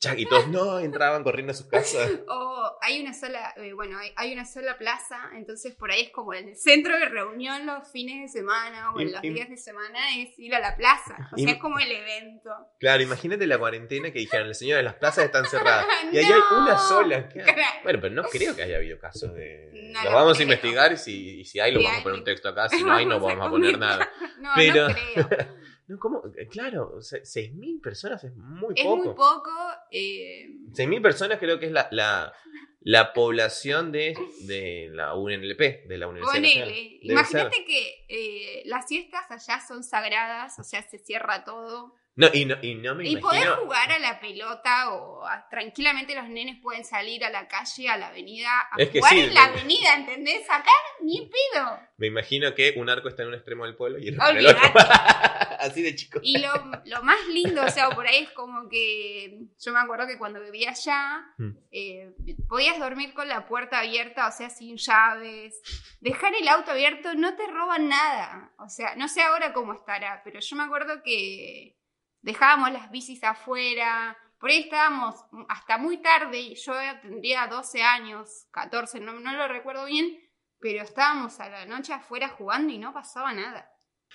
[0.10, 2.10] chac, y todos no entraban corriendo a sus casas.
[2.28, 6.10] O hay una sola, eh, bueno, hay, hay una sola plaza, entonces por ahí es
[6.12, 9.50] como el centro de reunión los fines de semana o en Y- los y- días
[9.50, 11.16] de semana es ir a la plaza.
[11.32, 12.50] O Y- sea, es como el evento.
[12.80, 15.86] Claro, imagínate la cuarentena que dijeron, señores, las plazas están cerradas.
[16.12, 16.36] Y ahí No.
[16.36, 17.28] hay una sola.
[17.30, 17.54] Claro.
[17.84, 19.70] Bueno, pero no creo que haya habido casos de...
[19.94, 22.20] No los lo vamos a investigar y si, si hay, lo Si vamos a poner
[22.20, 22.70] un texto acá.
[22.70, 24.10] Si no hay, no vamos a poner nada.
[24.40, 25.48] No, Pero- no creo.
[25.88, 26.24] No, ¿cómo?
[26.38, 28.98] Eh, Claro, o sea, 6.000 personas es muy Es poco.
[28.98, 29.52] muy poco.
[29.92, 32.34] eh, 6.000 personas creo que es la, la,
[32.82, 37.00] la población de, de la UNLP, de la Universidad ponele.
[37.02, 37.66] Imagínate ser.
[37.66, 41.94] que eh, las fiestas allá son sagradas, o sea, se cierra todo.
[42.18, 43.58] No, y no, y no me Y imagino...
[43.58, 47.98] jugar a la pelota o a- tranquilamente los nenes pueden salir a la calle, a
[47.98, 50.50] la avenida, a Es que jugar sí, en la avenida, ¿entendés?
[50.50, 50.72] Acá
[51.02, 51.78] ni pido.
[51.98, 54.38] Me imagino que un arco está en un extremo del pueblo y el otro en
[54.38, 54.62] el otro.
[55.66, 56.20] Así de chico.
[56.24, 56.52] Y lo,
[56.86, 60.40] lo más lindo, o sea, por ahí es como que yo me acuerdo que cuando
[60.42, 61.52] vivía allá, Mm.
[61.72, 62.16] eh,
[62.48, 65.62] podías dormir con la puerta abierta, o sea, sin llaves.
[66.00, 68.54] Dejar el auto abierto no te roban nada.
[68.60, 71.78] O sea, no sé ahora cómo estará, pero yo me acuerdo que
[72.22, 74.18] dejábamos las bicis afuera.
[74.40, 75.16] Por ahí estábamos
[75.50, 80.20] hasta muy tarde, yo tendría 12 años, 14, no, no lo recuerdo bien,
[80.60, 83.72] pero estábamos a la noche afuera jugando y no pasaba nada.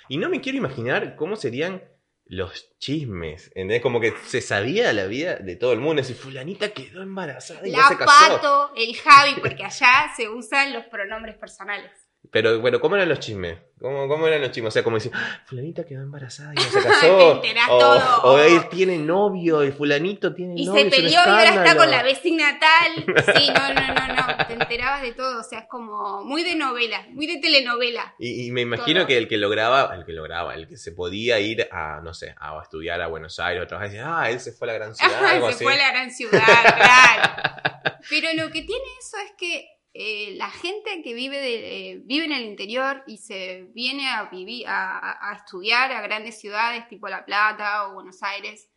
[0.08, 1.82] Y no me quiero imaginar cómo serían
[2.24, 3.48] los chismes.
[3.48, 3.82] ¿entendés?
[3.82, 6.02] Como que se sabía la vida de todo el mundo.
[6.02, 8.36] Si fulanita quedó embarazada y ya se La casó.
[8.36, 11.90] Pato, el Javi, porque allá se usan los pronombres personales.
[12.32, 13.58] Pero bueno, ¿cómo eran los chismes?
[13.80, 14.68] ¿Cómo, cómo eran los chismes?
[14.68, 17.40] O sea, como decir, "Ah, fulanita quedó embarazada y ya se casó.
[17.70, 18.22] o, todo.
[18.24, 20.80] o él tiene novio, y fulanito tiene Y novio.
[20.82, 21.78] se es un peleó y ahora está escándalo".
[21.80, 23.04] con la vecina tal.
[23.36, 24.46] Sí, no, no, no, no.
[24.46, 25.40] Te enterabas de todo.
[25.40, 28.14] O sea, es como muy de novela, muy de telenovela.
[28.18, 29.06] Y, y me imagino Todo.
[29.08, 32.34] que el que lograba, el que lograba, el que se podía ir a, no sé,
[32.38, 34.94] a estudiar a Buenos Aires o trabajar, decía, ah, él se fue a la gran
[34.94, 35.64] ciudad, Ajá, algo se así.
[35.64, 36.40] fue a la gran ciudad,
[36.76, 38.00] claro.
[38.08, 42.24] Pero lo que tiene eso es que eh, la gente que vive, de, eh, vive
[42.24, 47.24] en el interior y se viene a vivir, a, estudiar a grandes ciudades tipo La
[47.24, 48.70] Plata o Buenos Aires,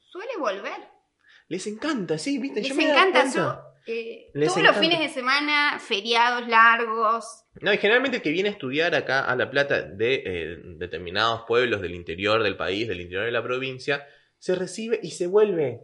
[0.00, 0.90] suele volver.
[1.48, 3.30] Les encanta, sí, viste, Les yo me encanta.
[3.32, 4.80] Yo, eh, Les todos encanta.
[4.80, 7.44] los fines de semana, feriados largos.
[7.60, 11.42] No, y generalmente el que viene a estudiar acá a La Plata de eh, determinados
[11.46, 14.06] pueblos del interior del país, del interior de la provincia,
[14.38, 15.80] se recibe y se vuelve.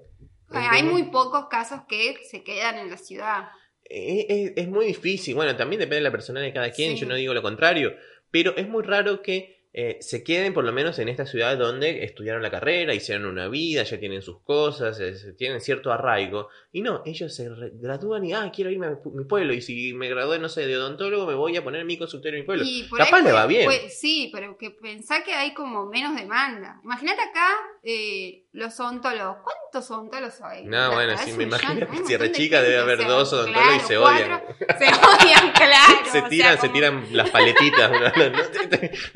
[0.50, 3.48] Hay muy pocos casos que se quedan en la ciudad.
[3.88, 5.34] Eh, Es, es muy difícil.
[5.34, 7.00] Bueno, también depende de la personalidad de cada quien, Sí.
[7.02, 7.94] yo no digo lo contrario,
[8.30, 12.02] pero es muy raro que eh, se queden por lo menos en esta ciudad donde
[12.02, 16.48] estudiaron la carrera, hicieron una vida, ya tienen sus cosas, es- tienen cierto arraigo.
[16.72, 19.52] Y no, ellos se gradúan y, ah, quiero irme a mi pu- mi pueblo.
[19.52, 22.42] Y si me gradué, no sé, de odontólogo, me voy a poner mi consultorio en
[22.42, 22.64] mi pueblo.
[22.96, 23.68] Capaz le va bien.
[23.90, 26.80] sí, pero que pensá que hay como menos demanda.
[26.82, 27.48] Imagínate acá
[27.82, 29.38] eh, los odontólogos.
[29.42, 30.64] ¿Cuántos odontólogos hay?
[30.64, 34.42] No, bueno, sí, me imagino que Sierra Chica debe haber dos odontólogos y se odian.
[34.78, 36.04] se odian, claro.
[36.12, 37.90] se tiran, se tiran las paletitas.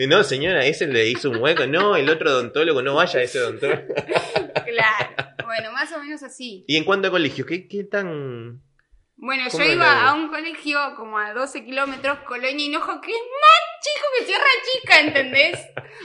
[0.06, 1.66] No, señora, ese le hizo un hueco.
[1.66, 3.82] No, el otro odontólogo, no vaya a ese odontólogo.
[4.72, 5.34] Claro.
[5.44, 6.64] Bueno, más o menos así.
[6.66, 8.62] Y en cuanto a colegio, ¿qué, qué tan
[9.16, 13.10] Bueno, yo ¿Cómo es iba a un colegio como a 12 kilómetros, Colonia Hinojo, que
[13.10, 15.58] es más chico que Sierra Chica, ¿entendés?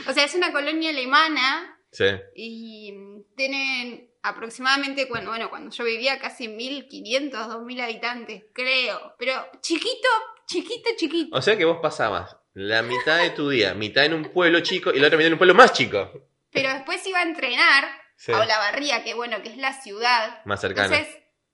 [0.07, 2.05] O sea, es una colonia alemana Sí.
[2.35, 2.93] y
[3.37, 9.15] tienen aproximadamente, bueno, bueno, cuando yo vivía casi 1.500, 2.000 habitantes, creo.
[9.17, 10.09] Pero chiquito,
[10.45, 11.37] chiquito, chiquito.
[11.37, 14.91] O sea que vos pasabas la mitad de tu día, mitad en un pueblo chico
[14.91, 16.11] y la otra mitad en un pueblo más chico.
[16.51, 17.85] Pero después iba a entrenar
[18.17, 18.31] Sí.
[18.31, 20.43] a Olavarría, que bueno, que es la ciudad.
[20.43, 20.63] Más.
[20.63, 21.07] Entonces,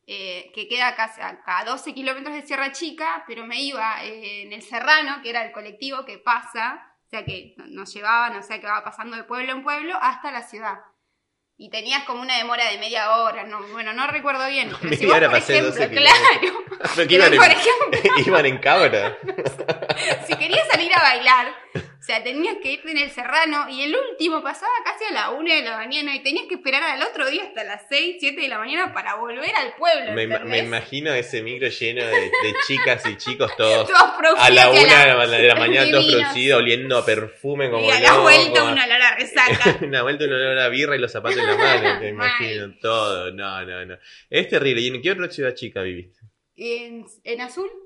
[0.08, 4.44] eh, que queda casi a, a 12 kilómetros de Sierra Chica, pero me iba eh,
[4.44, 8.38] en el Serrano, que era el colectivo que pasa, o sea que no- nos llevaban,
[8.38, 10.80] o sea que va pasando de pueblo en pueblo hasta la ciudad.
[11.56, 14.72] Y tenías como una demora de media hora, no, bueno, no recuerdo bien.
[14.82, 16.64] Pero si Media vos, hora por hacer ejemplo, 12 claro,
[16.96, 19.18] Pero que pero iban, por en, ejemplo, iban en cabra.
[20.28, 21.56] si querías salir a bailar,
[22.04, 25.30] o sea, tenías que irte en el Serrano y el último pasaba casi a la
[25.30, 28.42] una de la mañana y tenías que esperar al otro día hasta las 6, 7
[28.42, 30.12] de la mañana para volver al pueblo.
[30.12, 34.66] Me, me imagino ese micro lleno de, de chicas y chicos todos Todos a la
[34.66, 38.02] y una de la, de la mañana, todos producidos, oliendo a perfume como Y a
[38.02, 39.78] la vuelta una olor a resaca.
[39.82, 43.32] Una vuelta un olor a birra y los zapatos en la mano, te imagino todo.
[43.32, 43.98] No, no, no.
[44.30, 44.82] Es terrible.
[44.82, 46.20] ¿Y en qué otra ciudad chica viviste?
[46.58, 47.83] en, en azul.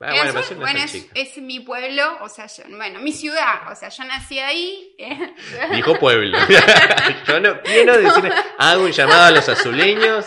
[0.00, 0.80] Ah, En bueno, Azul, pero eso no bueno,
[1.14, 4.94] es mi pueblo, o sea, yo- bueno, mi ciudad, o sea, yo nací ahí.
[4.96, 5.34] eh.
[5.72, 6.38] Dijo pueblo.
[7.26, 10.24] Yo no quiero decir, hago un llamado a los azuleños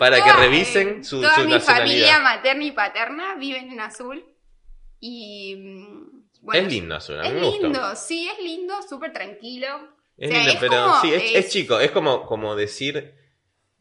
[0.00, 4.24] para que revisen eh, su, Toda su mi familia materna y paterna viven en azul.
[5.00, 5.54] Y.
[5.56, 9.68] mm, bueno, es lindo Azul, a mí Es me lindo, sí, es lindo, súper tranquilo.
[10.16, 11.78] Es O sea, lindo, es pero como- sí, es, es- es chico.
[11.80, 13.14] Es como, como decir,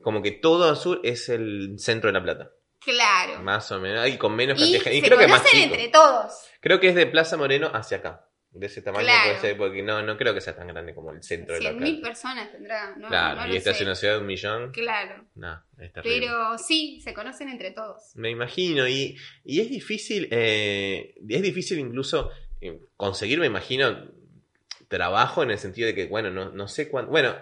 [0.03, 2.51] como que todo Azul es el centro de La Plata.
[2.83, 3.41] Claro.
[3.43, 4.07] Más o menos.
[4.07, 5.73] Y con menos Y cantidad se creo que más conocen chico.
[5.75, 6.33] entre todos.
[6.59, 8.27] Creo que es de Plaza Moreno hacia acá.
[8.53, 9.29] De ese tamaño Claro.
[9.29, 11.71] puede ser, porque no, no creo que sea tan grande como el centro de La
[11.71, 12.01] 100.000 Plata.
[12.09, 12.95] personas tendrá.
[12.97, 14.71] No, Claro, no y esta es una ciudad de un millón.
[14.71, 15.23] Claro.
[15.35, 15.91] No, es.
[16.03, 18.11] Pero sí, se conocen entre todos.
[18.15, 24.11] Me imagino, y, y es difícil, eh, es difícil incluso eh, conseguir, me imagino,
[24.89, 27.33] trabajo en el sentido de que, bueno, no, no sé cuánto, bueno,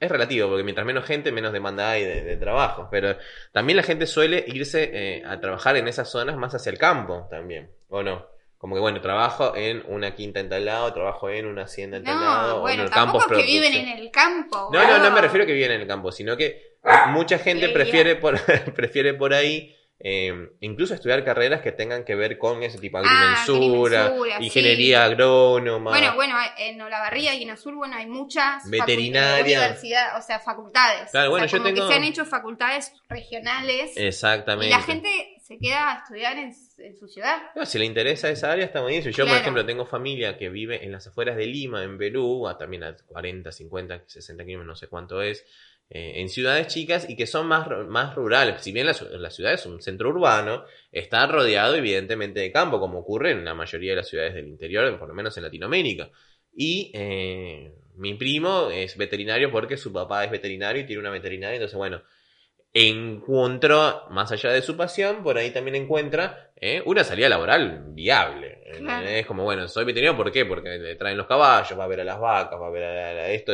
[0.00, 3.16] es relativo, porque mientras menos gente, menos demanda hay de, de trabajo, pero
[3.52, 7.26] también la gente suele irse eh, a trabajar en esas zonas más hacia el campo
[7.30, 8.26] también, ¿o no?
[8.58, 12.04] Como que, bueno, trabajo en una quinta en tal lado, trabajo en una hacienda en
[12.04, 14.70] tal lado, No, o bueno, en el campo tampoco es que viven en el campo.
[14.72, 16.76] No, no, no me refiero a que viven en el campo, sino que
[17.08, 17.74] mucha gente Leía.
[17.74, 18.40] prefiere por,
[18.74, 23.00] prefiere por ahí eh, incluso estudiar carreras que tengan que ver con ese tipo, Ah,
[23.00, 24.44] agrimensura, sí.
[24.46, 25.90] ingeniería agrónoma.
[25.90, 29.76] Bueno, bueno, en Olavarría y en Azul, bueno, hay muchas Veterinaria.
[30.16, 31.10] o sea, facultades.
[31.10, 34.66] Claro, O bueno, sea, yo como tengo- que se han hecho facultades regionales Exactamente.
[34.68, 35.08] y la gente
[35.42, 37.38] se queda a estudiar en, en su ciudad.
[37.56, 39.10] No, si le interesa esa área, está buenísimo.
[39.12, 39.40] Yo, por Claro.
[39.40, 42.94] ejemplo, tengo familia que vive en las afueras de Lima, en Perú, a también a
[43.06, 45.44] 40, 50, 60 kilómetros, no sé cuánto es,
[45.90, 48.60] eh, en ciudades chicas y que son más, más rurales.
[48.62, 52.98] Si bien la, la ciudad es un centro urbano, está rodeado evidentemente de campo, como
[52.98, 56.10] ocurre en la mayoría de las ciudades del interior, por lo menos en Latinoamérica.
[56.54, 61.56] Y eh, mi primo es veterinario porque su papá es veterinario y tiene una veterinaria,
[61.56, 62.02] entonces bueno,
[62.72, 68.57] encontró, más allá de su pasión, por ahí también encuentra eh, una salida laboral viable.
[68.76, 69.06] Claro.
[69.06, 70.44] Es como, bueno, soy veterinario, ¿por qué?
[70.44, 73.14] Porque le traen los caballos, va a ver a las vacas, va a ver a,
[73.14, 73.52] la- a esto.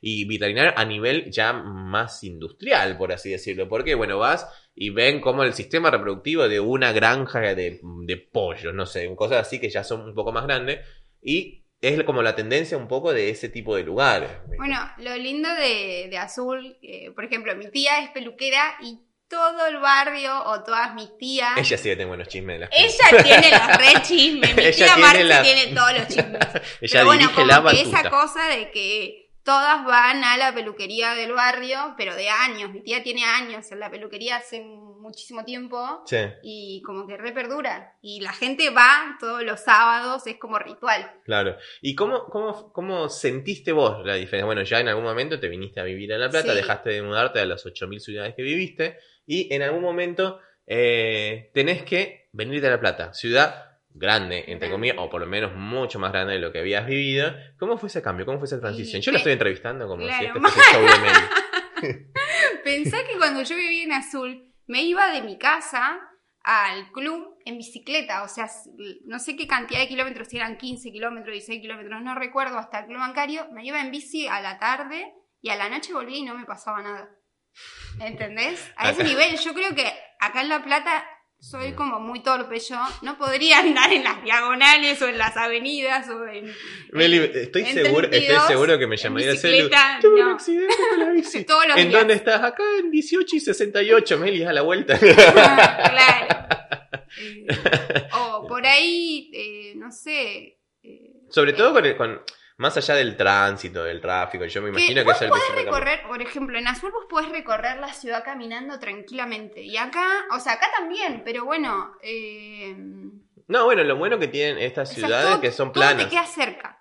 [0.00, 3.68] Y veterinario a nivel ya más industrial, por así decirlo.
[3.68, 8.74] Porque, bueno, vas y ven cómo el sistema reproductivo de una granja de, de pollos,
[8.74, 10.80] no sé, cosas así que ya son un poco más grandes.
[11.22, 14.30] Y es como la tendencia un poco de ese tipo de lugares.
[14.56, 19.66] Bueno, lo lindo de, de Azul, eh, por ejemplo, mi tía es peluquera y todo
[19.66, 21.50] el barrio o todas mis tías.
[21.56, 24.96] Ella sí que tiene buenos chismes de las Ella tiene los re chismes, mi tía
[25.24, 26.38] la- tiene todos los chismes.
[26.80, 31.14] Ella Pero bueno, como la que esa cosa de que todas van a la peluquería
[31.14, 32.70] del barrio, pero de años.
[32.70, 36.18] Mi tía tiene años en la peluquería hace muchísimo tiempo Sí.
[36.42, 37.96] y como que re perdura.
[38.02, 41.10] Y la gente va todos los sábados, es como ritual.
[41.24, 41.56] Claro.
[41.80, 44.44] ¿Y cómo, cómo, cómo sentiste vos la diferencia?
[44.44, 46.56] Bueno, ya en algún momento te viniste a vivir a La Plata, Sí.
[46.56, 51.82] dejaste de mudarte a las 8.000 ciudades que viviste y en algún momento eh, tenés
[51.84, 56.12] que venirte a La Plata, ciudad grande, entre comillas, o por lo menos mucho más
[56.12, 57.32] grande de lo que habías vivido.
[57.58, 58.24] ¿Cómo fue ese cambio?
[58.26, 59.02] ¿Cómo fue esa transición?
[59.02, 60.98] Yo pe- estoy entrevistando como si Claro, este fuese show de
[61.90, 62.06] Meli.
[62.64, 65.98] Pensá que cuando yo vivía en Azul, me iba de mi casa
[66.42, 68.48] al club en bicicleta, o sea,
[69.06, 72.80] no sé qué cantidad de kilómetros, si eran 15 kilómetros, 16 kilómetros, no recuerdo, hasta
[72.80, 76.18] el club bancario, me iba en bici a la tarde y a la noche volvía
[76.18, 77.08] y no me pasaba nada.
[78.00, 78.72] ¿Entendés?
[78.76, 79.84] A ese nivel, yo creo que
[80.20, 81.04] acá en La Plata
[81.40, 86.08] soy como muy torpe yo, no podría andar en las diagonales o en las avenidas
[86.08, 86.52] o en...
[86.92, 89.70] Meli, estoy en seguro, estoy 32, seguro que me llamaría el celu.
[90.00, 90.34] Tuve un no.
[90.34, 91.44] accidente con la bici.
[91.44, 92.00] Todos los ¿En días.
[92.00, 92.42] dónde estás?
[92.42, 94.98] Acá en 18 y 68, Meli, a la vuelta.
[94.98, 96.26] claro.
[97.20, 97.46] Eh,
[98.12, 100.58] o por ahí, eh, no sé.
[100.82, 102.20] eh, Sobre todo con, el- con-
[102.58, 106.02] más allá del tránsito, del tráfico, yo me imagino que vos es el podés recorrer,
[106.06, 109.62] por ejemplo, en Azul vos podés recorrer la ciudad caminando tranquilamente.
[109.62, 111.92] Y acá, o sea, acá también, pero bueno.
[112.02, 112.74] Eh,
[113.46, 116.04] No, bueno, lo bueno que tienen estas o sea, ciudades todo- que son todo planas.
[116.04, 116.78] te queda cerca.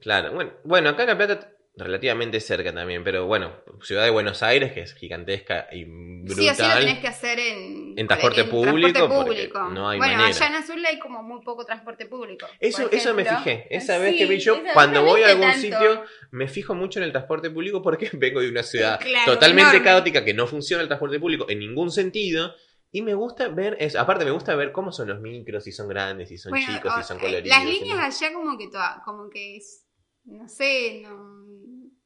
[0.00, 3.52] Claro, bueno, bueno, acá en La Plata relativamente cerca también, pero bueno,
[3.82, 6.36] ciudad de Buenos Aires que es gigantesca y brutal.
[6.36, 9.64] Sí, así lo tenés que hacer en, En transporte público, transporte público.
[9.70, 10.28] no hay bueno, manera.
[10.36, 12.46] allá en Azul hay como muy poco transporte público.
[12.60, 13.66] Eso, eso me fijé.
[13.70, 15.60] Esa Sí, vez que vi yo, cuando voy a algún tanto.
[15.60, 19.70] sitio, me fijo mucho en el transporte público porque vengo de una ciudad Claro, totalmente
[19.76, 19.84] enorme.
[19.84, 22.54] caótica que no funciona el transporte público en ningún sentido.
[22.90, 24.00] Y me gusta ver eso.
[24.00, 26.92] Aparte, me gusta ver cómo son los micros, si son grandes, si son Bueno, chicos,
[26.94, 27.48] o- si son eh, coloridos.
[27.58, 29.84] Las líneas allá como que toda, como que es,
[30.24, 31.36] no sé, no...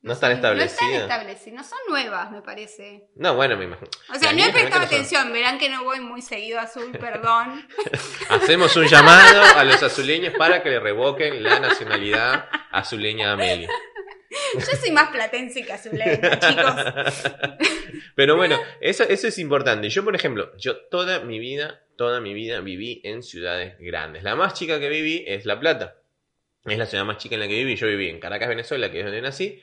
[0.03, 1.03] No están son- No establecidas.
[1.03, 3.05] están establecidas, no son nuevas, me parece.
[3.15, 3.89] No, bueno, me imagino.
[4.13, 4.85] O sea, no he prestado son.
[4.85, 7.67] atención, verán que no voy muy seguido a Azul, perdón.
[8.29, 13.67] Hacemos un llamado a los azuleños para que le revoquen la nacionalidad azuleña a Meli.
[14.55, 16.75] Yo soy más platense que azuleña, chicos.
[18.15, 19.89] Pero bueno, eso, eso es importante.
[19.89, 24.23] Yo, por ejemplo, yo toda mi vida, toda mi vida viví en ciudades grandes.
[24.23, 25.97] La más chica que viví es La Plata.
[26.65, 27.77] Es la ciudad más chica en la que viví.
[27.77, 29.63] Yo viví en Caracas, Venezuela, que es donde nací.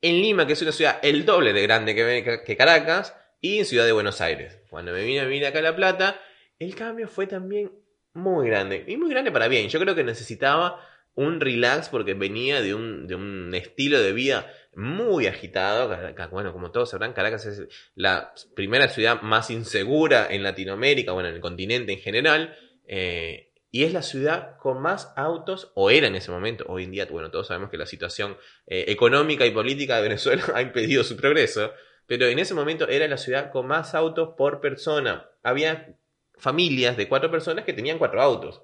[0.00, 3.14] En Lima, que es una ciudad el doble de grande que, que Caracas.
[3.40, 4.58] Y en Ciudad de Buenos Aires.
[4.68, 6.20] Cuando me vine a vivir acá a La Plata,
[6.58, 7.70] el cambio fue también
[8.12, 8.84] muy grande.
[8.88, 9.68] Y muy grande para bien.
[9.68, 10.84] Yo creo que necesitaba
[11.14, 15.88] un relax porque venía de un, de un estilo de vida muy agitado.
[15.88, 21.28] Caracas, bueno, como todos sabrán, Caracas es la primera ciudad más insegura en Latinoamérica, bueno,
[21.28, 22.56] en el continente en general.
[22.86, 23.47] eh,
[23.78, 27.06] y es la ciudad con más autos, o era en ese momento, hoy en día,
[27.08, 28.36] bueno, todos sabemos que la situación
[28.66, 31.72] eh, económica y política de Venezuela ha impedido su progreso,
[32.04, 35.30] pero en ese momento era la ciudad con más autos por persona.
[35.44, 35.94] Había
[36.36, 38.62] familias de cuatro personas que tenían cuatro autos.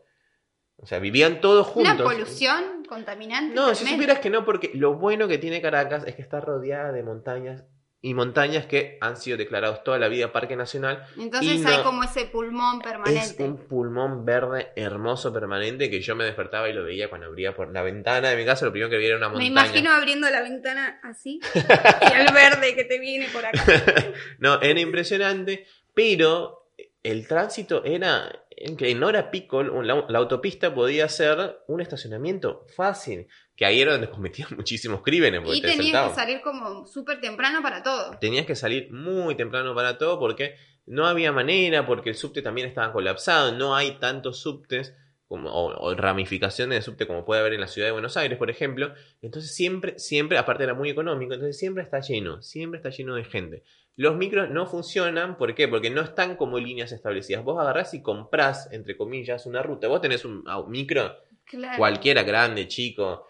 [0.79, 1.95] O sea, vivían todos juntos.
[1.95, 3.55] Una polución contaminante.
[3.55, 6.91] No, si supieras que no, porque lo bueno que tiene Caracas es que está rodeada
[6.91, 7.63] de montañas
[8.07, 11.07] y montañas que han sido declarados toda la vida Parque Nacional.
[11.19, 13.43] Entonces y hay no- como ese pulmón Es permanente.
[13.43, 17.73] un pulmón verde hermoso permanente que yo me despertaba y lo veía cuando abría por
[17.73, 18.67] la ventana de mi casa.
[18.67, 19.49] Lo primero que veía era una Me montaña.
[19.69, 23.65] imagino abriendo la ventana así y el verde que te viene por acá.
[24.39, 26.69] no, era impresionante, pero
[27.03, 33.65] el tránsito era en hora pico la, la autopista podía ser un estacionamiento fácil, que
[33.65, 35.43] ahí era donde cometían muchísimos crímenes.
[35.47, 36.09] Y te tenías sentaban.
[36.11, 38.17] que salir como súper temprano para todo.
[38.21, 42.69] Tenías que salir muy temprano para todo porque no había manera, porque el subte también
[42.69, 44.95] estaba colapsado, no hay tantos subtes
[45.29, 48.37] como, o, o ramificaciones de subte como puede haber en la ciudad de Buenos Aires,
[48.39, 48.93] por ejemplo.
[49.23, 53.25] Entonces siempre, siempre, aparte era muy económico, entonces siempre está lleno, siempre está lleno de
[53.25, 53.63] gente.
[53.97, 55.69] Los micros no funcionan, ¿por qué?
[55.69, 57.45] Porque no están como líneas establecidas.
[57.45, 59.87] Vos agarrás y comprás, entre comillas, una ruta.
[59.89, 61.79] Vos tenés un, un micro, Claro.
[61.79, 63.27] cualquiera, grande, chico,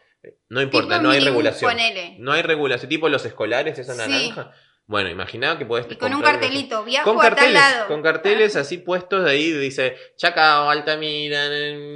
[0.48, 1.70] no importa, no hay regulación.
[1.70, 2.16] ponele.
[2.18, 3.98] No hay regulación, tipo los escolares, esa Sí.
[3.98, 4.52] naranja.
[4.86, 7.86] Bueno, imaginaba que podés Y con un cartelito, viajo Con a tal carteles, lado.
[7.88, 11.46] con carteles así puestos de ahí, dice Chacao, Altamira,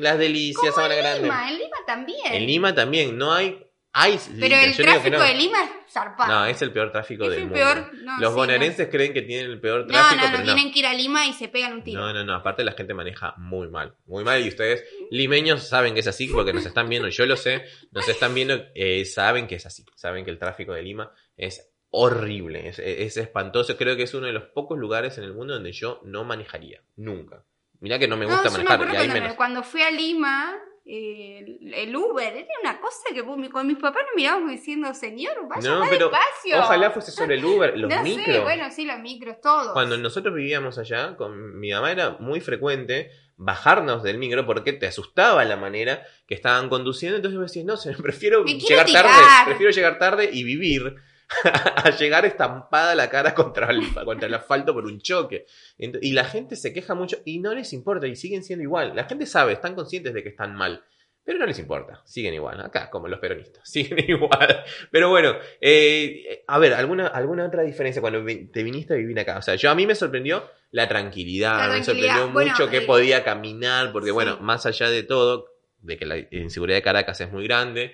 [0.01, 1.23] Las Delicias, Sabana en Grande.
[1.25, 2.33] Lima, en Lima también.
[2.33, 3.63] En Lima también, no hay.
[3.93, 5.23] hay Pero líneas, el yo tráfico no.
[5.25, 6.33] de Lima es zarpado.
[6.33, 7.55] No, es el peor tráfico Es del el mundo.
[7.59, 7.91] peor.
[8.03, 10.45] no, Los sí, bonaerenses creen que tienen el peor tráfico, no, no, pero no.
[10.55, 12.01] tienen que ir a Lima y se pegan un tiro.
[12.01, 12.35] No, no, no.
[12.35, 13.95] Aparte la gente maneja muy mal.
[14.07, 14.45] Muy mal.
[14.45, 17.09] Y ustedes, limeños, saben que es así porque nos están viendo.
[17.09, 17.65] Yo lo sé.
[17.93, 18.61] Nos están viendo.
[18.75, 19.85] eh, saben que es así.
[19.95, 22.69] Saben que el tráfico de Lima es horrible.
[22.69, 23.77] Es, es espantoso.
[23.77, 26.83] Creo que es uno de los pocos lugares en el mundo donde yo no manejaría.
[26.97, 27.43] Nunca.
[27.81, 28.75] Mirá que no me No, gusta yo me manejar.
[28.75, 29.37] acuerdo y ahí cuando, menos.
[29.37, 30.57] cuando fui a Lima,
[30.91, 35.71] eh, el, Uber, era una cosa que con mis papás nos mirábamos diciendo, señor, vaya
[35.71, 36.59] No, más pero despacio.
[36.61, 38.25] ojalá fuese sobre el Uber, los no micros.
[38.25, 39.73] sé, bueno, sí, los micros, todos.
[39.75, 44.87] Cuando nosotros vivíamos allá, con mi mamá era muy frecuente bajarnos del micro porque te
[44.87, 47.17] asustaba la manera que estaban conduciendo.
[47.17, 49.05] Entonces vos decís, no, se- prefiero llegar tirar.
[49.05, 50.95] tarde, prefiero llegar tarde y vivir
[51.45, 55.47] a llegar estampada la cara contra el, contra el asfalto por un choque.
[55.79, 58.95] Y la gente se queja mucho y no les importa y siguen siendo igual.
[58.97, 60.83] La gente sabe, están conscientes de que están mal.
[61.29, 64.65] Pero no les importa, siguen igual, acá como los peronistas, siguen igual.
[64.91, 69.37] Pero bueno, eh, a ver, ¿alguna, ¿alguna otra diferencia cuando te viniste a vivir acá?
[69.37, 72.79] O sea, yo a mí me sorprendió la tranquilidad, La me sorprendió Bueno, mucho que
[72.79, 74.13] eh, podía caminar, porque sí.
[74.13, 75.49] bueno, más allá de todo,
[75.83, 77.93] de que la inseguridad de Caracas es muy grande,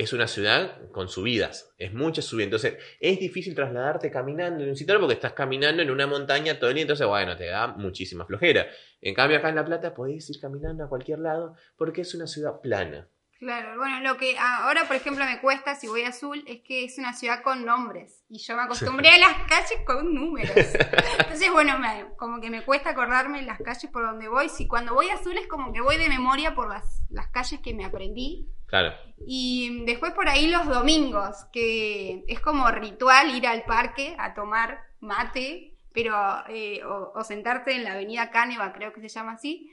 [0.00, 4.76] es una ciudad con subidas, es mucha subida, entonces es difícil trasladarte caminando en un
[4.76, 8.24] sitio porque estás caminando en una montaña todo el día, entonces bueno, te da muchísima
[8.24, 8.66] flojera.
[9.00, 12.26] En cambio acá en La Plata podés ir caminando a cualquier lado porque es una
[12.26, 13.08] ciudad plana.
[13.40, 16.84] Claro, bueno, lo que ahora, por ejemplo, me cuesta si voy a Azul es que
[16.84, 20.56] es una ciudad con nombres y yo me acostumbré a las calles con números.
[20.56, 24.48] Entonces, bueno, me- como que me cuesta acordarme las calles por donde voy.
[24.48, 27.60] Si cuando voy a Azul es como que voy de memoria por las, las calles
[27.60, 28.48] que me aprendí.
[28.68, 28.94] Claro.
[29.26, 34.78] Y después por ahí los domingos, que es como ritual ir al parque a tomar
[35.00, 36.14] mate, pero
[36.48, 39.72] eh, o, o sentarte en la avenida Cáneva, creo que se llama así,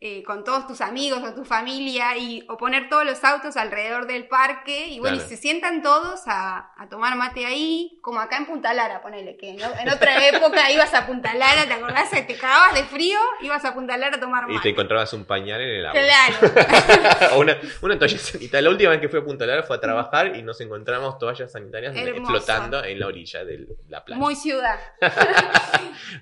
[0.00, 4.06] eh, con todos tus amigos o tu familia, y, o poner todos los autos alrededor
[4.06, 5.32] del parque, y bueno, Claro.
[5.32, 9.36] y se sientan todos a, a tomar mate ahí, como acá en Punta Lara, ponele,
[9.36, 9.66] que ¿no?
[9.78, 12.10] en otra época ibas a Punta Lara, ¿te acordás?
[12.10, 14.68] Te cagabas de frío, ibas a Punta Lara a tomar Y te mate.
[14.70, 16.00] encontrabas un pañal en el agua.
[16.00, 17.34] Claro.
[17.36, 18.62] o una, una toalla sanitaria.
[18.62, 21.50] La última vez que fui a Punta Lara fue a trabajar y nos encontramos toallas
[21.52, 22.30] sanitarias Hermoso.
[22.32, 24.18] flotando en la orilla de la playa.
[24.20, 24.78] Muy ciudad.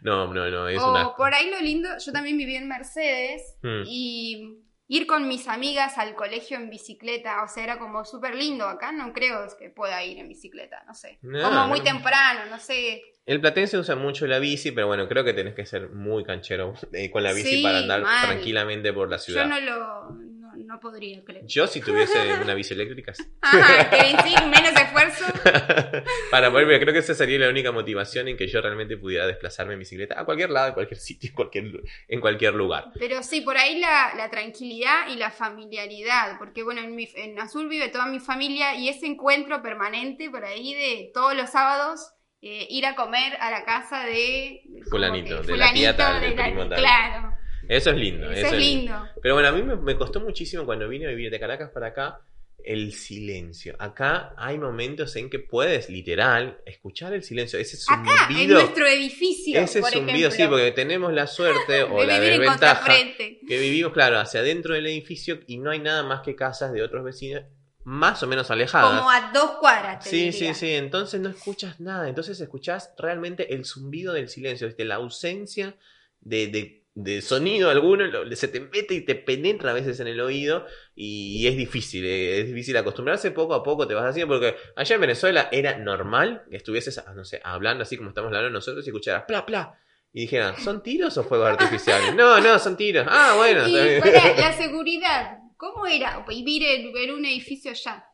[0.03, 1.15] No, no, no, es o una.
[1.17, 3.83] por ahí lo lindo, yo también viví en Mercedes Hmm.
[3.87, 4.59] y
[4.89, 8.67] ir con mis amigas al colegio en bicicleta, o sea, era como súper lindo.
[8.67, 11.19] Acá no creo que pueda ir en bicicleta, no sé.
[11.23, 11.85] No, como muy no.
[11.85, 13.03] temprano, no sé.
[13.25, 16.75] El platense usa mucho la bici, pero bueno, creo que tenés que ser muy canchero
[16.93, 18.27] eh, con la bici Sí, para andar mal.
[18.27, 19.45] tranquilamente por la ciudad.
[19.45, 20.32] Yo no lo
[20.73, 21.43] no, podría, creo.
[21.45, 23.13] Yo si tuviese una bici eléctrica.
[23.43, 25.25] Ajá, que sí, menos esfuerzo.
[26.31, 29.75] para pero creo que esa sería la única motivación en que yo realmente pudiera desplazarme
[29.75, 32.87] en bicicleta a cualquier lado, en cualquier sitio, en cualquier, en cualquier lugar.
[32.99, 37.39] Pero sí, por ahí la, la tranquilidad y la familiaridad, porque bueno, en, mi, en
[37.39, 42.13] Azul vive toda mi familia y ese encuentro permanente por ahí de todos los sábados
[42.41, 46.37] eh, ir a comer a la casa de Fulanito, de la tía tal, de del
[46.37, 46.79] primo tal.
[46.79, 47.35] Claro,
[47.77, 48.31] Eso es lindo.
[48.31, 48.95] eso es lindo.
[49.23, 51.89] Pero bueno, a mí me, me costó muchísimo cuando vine a vivir de Caracas para
[51.89, 52.21] acá
[52.65, 53.75] el silencio.
[53.81, 57.59] Acá hay momentos en que puedes, literal, escuchar el silencio.
[57.59, 58.61] Ese Acá, en zumbido.
[58.61, 62.41] nuestro edificio, ese por zumbido, sí, porque tenemos la suerte o de la vivir en
[62.41, 63.41] desventaja contrafrente.
[63.49, 66.83] que vivimos, claro, hacia adentro del edificio y no hay nada más que casas de
[66.83, 67.43] otros vecinos
[67.85, 68.97] más o menos alejadas.
[68.97, 70.55] Como a dos cuadras, te Sí, diría.
[70.55, 74.85] sí, sí, entonces no escuchas nada, entonces escuchás realmente el zumbido del silencio, ¿viste?
[74.85, 75.75] la ausencia
[76.21, 80.09] de, de- de sonido alguno, lo- se te mete y te penetra a veces en
[80.09, 84.35] el oído y, es difícil, eh, es difícil acostumbrarse, poco a poco te vas haciendo,
[84.35, 88.29] porque allá en Venezuela era normal que estuvieses, ah, no sé, hablando así como estamos
[88.29, 89.79] hablando nosotros y escucharas pla, pla,
[90.13, 92.15] y dijeran, ¿son tiros o fuegos artificiales?
[92.15, 93.67] no, no, son tiros, ah, bueno.
[93.67, 98.05] Y para la seguridad, ¿cómo era vivir en, en un edificio allá?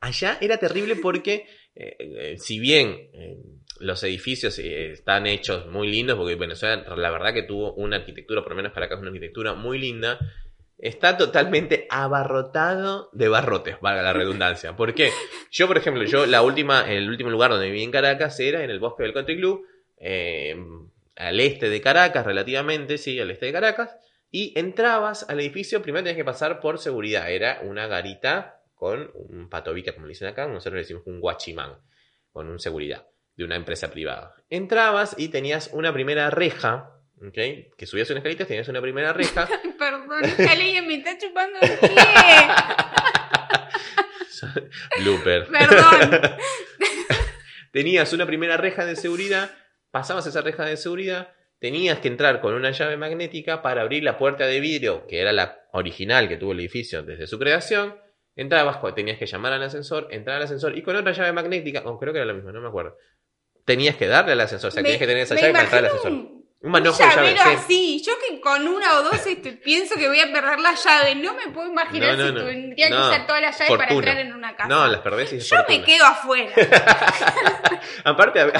[0.00, 3.10] Allá era terrible porque, eh, eh, si bien
[3.80, 8.42] los edificios eh, están hechos muy lindos, porque Venezuela la verdad que tuvo una arquitectura,
[8.42, 10.18] por lo menos para acá es una arquitectura muy linda,
[10.78, 14.76] está totalmente abarrotado de barrotes, valga la redundancia.
[14.76, 15.10] ¿Por qué?
[15.50, 18.70] Yo, por ejemplo, yo la última, el último lugar donde viví en Caracas era en
[18.70, 19.66] el bosque del Country Club,
[19.96, 20.56] eh,
[21.16, 23.96] al este de Caracas, relativamente, sí, al este de Caracas,
[24.30, 29.48] y entrabas al edificio, primero tenías que pasar por seguridad, era una garita con un
[29.48, 31.78] patovita, como le dicen acá, nosotros le decimos un guachimán,
[32.32, 33.09] con un seguridad
[33.40, 34.34] de una empresa privada.
[34.50, 37.74] Entrabas y tenías una primera reja, ¿ok?
[37.76, 39.48] Que subías unas escalitas, tenías una primera reja.
[39.78, 41.88] Perdón, alguien me está chupando el pie.
[45.02, 45.48] Blooper.
[45.48, 46.20] Perdón.
[47.72, 49.50] Tenías una primera reja de seguridad,
[49.90, 54.18] pasabas esa reja de seguridad, tenías que entrar con una llave magnética para abrir la
[54.18, 57.96] puerta de vidrio, que era la original que tuvo el edificio desde su creación.
[58.34, 61.98] Entrabas, tenías que llamar al ascensor, entrar al ascensor y con otra llave magnética, o
[61.98, 62.96] creo que era lo mismo, no me acuerdo.
[63.64, 65.84] Tenías que darle al ascensor, o sea, Me- tenías que tener esa llave para entrar
[65.84, 66.39] al ascensor.
[66.62, 67.34] Un- Un manojo de llave.
[67.34, 67.56] llavero sí.
[67.64, 68.02] así.
[68.06, 71.14] Yo que con una o dos este, pienso que voy a perder la llave.
[71.14, 72.44] No me puedo imaginar No, no, si no.
[72.46, 74.68] tendría que usar todas las llaves para entrar en una casa.
[74.68, 76.52] No, las perdés y es Yo me quedo afuera.
[78.04, 78.52] Aparte,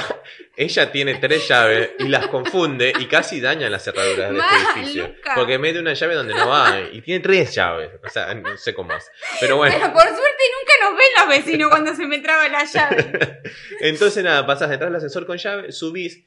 [0.55, 5.07] ella tiene tres llaves y las confunde y casi daña las cerraduras de este edificio.
[5.07, 5.35] Luca.
[5.35, 7.91] Porque mete una llave donde no va y tiene tres llaves.
[8.03, 9.11] O sea, no sé cómo hace.
[9.39, 9.75] Pero bueno.
[9.79, 13.41] Pero por suerte nunca nos ven los vecinos cuando se me traba la llave.
[13.81, 16.25] Entonces, nada, pasás detrás del ascensor con llave, subís.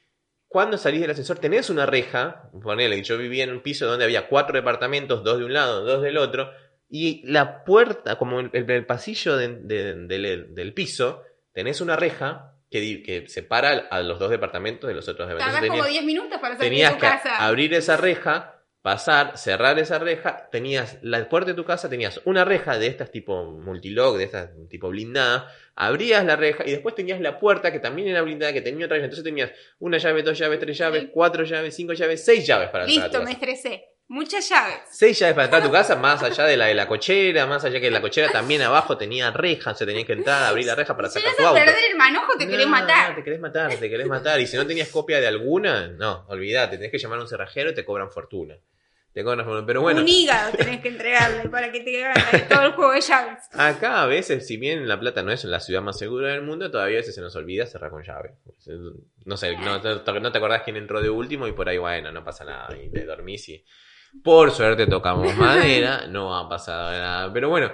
[0.55, 2.49] Cuando salís del ascensor tenés una reja.
[2.63, 6.01] Ponele, yo vivía en un piso donde había cuatro departamentos, dos de un lado, dos
[6.01, 6.53] del otro.
[6.89, 12.53] Y la puerta, como el, el- pasillo de- de- del, del piso, tenés una reja
[12.71, 15.61] que, que separa a los dos departamentos de los otros departamentos.
[15.61, 17.45] Tardás como tenías- 10 minutos para salir de tenías tu que casa.
[17.45, 18.54] abrir esa reja,
[18.85, 23.11] pasar, cerrar esa reja, tenías la puerta de tu casa, tenías una reja de estas
[23.11, 27.81] tipo multilog, de estas tipo blindada, abrías la reja y después tenías la puerta que
[27.81, 31.07] también era blindada, que tenía otra reja, entonces tenías una llave, dos llaves, tres llaves,
[31.11, 33.87] cuatro llaves, cinco llaves, seis llaves para entrar a Listo, me estresé.
[34.07, 34.81] Muchas llaves.
[34.91, 37.65] Seis llaves para entrar a tu casa, más allá de la de la cochera, más
[37.65, 40.95] allá que la cochera también abajo tenía reja, se tenía que entrar, abrir la reja
[40.95, 41.59] para Si sacar vas tu a auto.
[41.65, 43.15] perder el manojo, te querés No, matar.
[43.15, 44.39] Te querés matar, te querés matar.
[44.43, 47.71] Y si no tenías copia de alguna, no, olvídate, tenés que llamar a un cerrajero
[47.71, 48.59] y te cobran fortuna.
[49.15, 49.65] Te cobran fortuna.
[49.67, 53.01] Pero bueno, Un hígado tenés que entregarle para que te hagan todo el juego de
[53.01, 53.39] llaves.
[53.53, 56.69] acá a veces, si bien La Plata no es la ciudad más segura del mundo,
[56.71, 58.35] todavía a veces se nos olvida cerrar con llave.
[59.25, 62.25] No sé, no- no te acordás quién entró de último y por ahí, bueno, no
[62.25, 62.77] pasa nada.
[62.77, 63.65] Y te dormís y
[64.23, 67.33] por suerte tocamos madera, no ha pasado nada.
[67.33, 67.71] Pero bueno,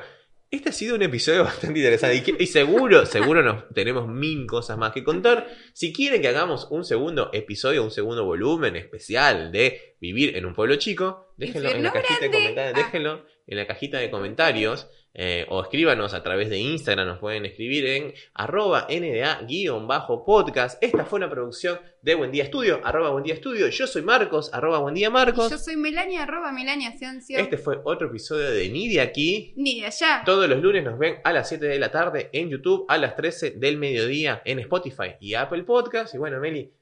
[0.50, 4.46] este ha sido un episodio bastante interesante y, que- y seguro, seguro nos tenemos mil
[4.46, 5.46] cosas más que contar.
[5.72, 10.54] Si quieren que hagamos un segundo episodio, un segundo volumen especial de vivir en un
[10.54, 13.24] pueblo chico, déjenlo en la cajita de comentarios, Ah.
[13.50, 14.88] En la cajita de comentarios.
[15.12, 20.78] eh, o escríbanos a través de Instagram, nos pueden escribir en arroba NDA-podcast.
[20.80, 23.68] Esta fue una producción de Buen Día Estudio, arroba Buen Día Estudio.
[23.68, 25.50] Yo soy Marcos, arroba Buen Día Marcos.
[25.50, 27.38] Yo soy Melania, arroba Melania Ciancio.
[27.38, 29.52] Este fue otro episodio de Ni de aquí.
[29.56, 30.22] Ni de allá.
[30.24, 33.16] Todos los lunes nos ven a las 7 de la tarde en YouTube, a las
[33.16, 36.14] 13 del mediodía en Spotify y Apple Podcast.
[36.14, 36.72] Y bueno, Meli,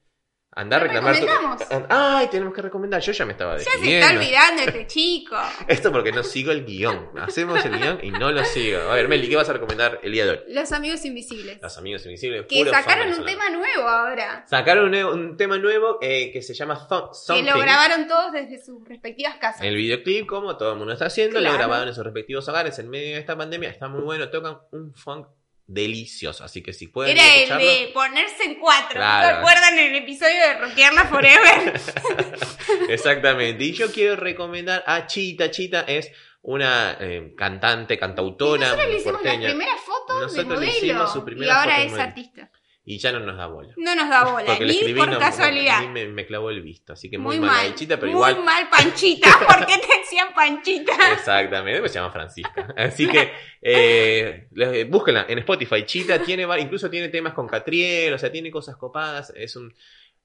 [0.61, 1.27] anda a ¿Qué reclamar tu...
[1.27, 1.87] recomendamos?
[1.89, 3.01] Ay, tenemos que recomendar.
[3.01, 5.37] Yo ya me estaba Ya se está olvidando este chico.
[5.67, 7.11] Esto porque no sigo el guion.
[7.19, 8.81] Hacemos el guion y no lo sigo.
[8.91, 10.41] A ver, Meli, ¿qué vas a recomendar el día de hoy?
[10.49, 11.59] Los amigos invisibles.
[11.63, 12.47] Los Amigos Invisibles.
[12.49, 14.45] Que sacaron un tema nuevo ahora.
[14.49, 17.45] Sacaron un, un tema nuevo eh, que se llama Th- Que Something.
[17.51, 19.63] lo grabaron todos desde sus respectivas casas.
[19.63, 21.53] El videoclip, como todo el mundo está haciendo, Claro.
[21.53, 23.71] lo grabaron en sus respectivos hogares en medio de esta pandemia.
[23.71, 25.27] Está muy bueno, tocan un funk
[25.69, 26.43] delicioso.
[26.43, 28.97] Así que si pueden Era el de ponerse en cuatro.
[28.97, 29.29] Claro.
[29.29, 31.81] ¿Se acuerdan en el episodio de Rockearla Forever?
[32.89, 33.63] Exactamente.
[33.65, 35.51] Y yo quiero recomendar a Chita.
[35.51, 36.11] Chita es
[36.43, 39.49] una eh, cantante, cantautora Nosotros le hicimos las porteña.
[39.51, 40.73] primeras fotos de le modelo.
[40.73, 42.03] hicimos su y ahora foto es modelo.
[42.03, 42.51] artista.
[42.91, 43.75] Y ya no nos da bola.
[43.77, 45.83] No nos da bola, Porque ni por no- casualidad.
[45.83, 46.95] ni me, me clavó el visto.
[46.95, 47.67] Así que muy, Muy mal, mal.
[47.67, 48.43] ahí, Chita, pero Muy igual.
[48.45, 49.29] mal, Panchita.
[49.47, 50.95] ¿Por qué te decían Panchita?
[51.13, 52.73] Exactamente, se llama Francisca.
[52.79, 53.31] Así que
[53.61, 55.85] eh, le- búsquenla en Spotify.
[55.85, 59.35] Chita tiene, incluso tiene temas con Catriel, o sea, tiene cosas copadas.
[59.37, 59.75] Es un,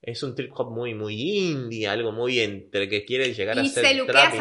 [0.00, 3.68] es un trip hop muy, muy indie, algo muy entre que quiere llegar a Y
[3.68, 4.38] ser se luquea trap y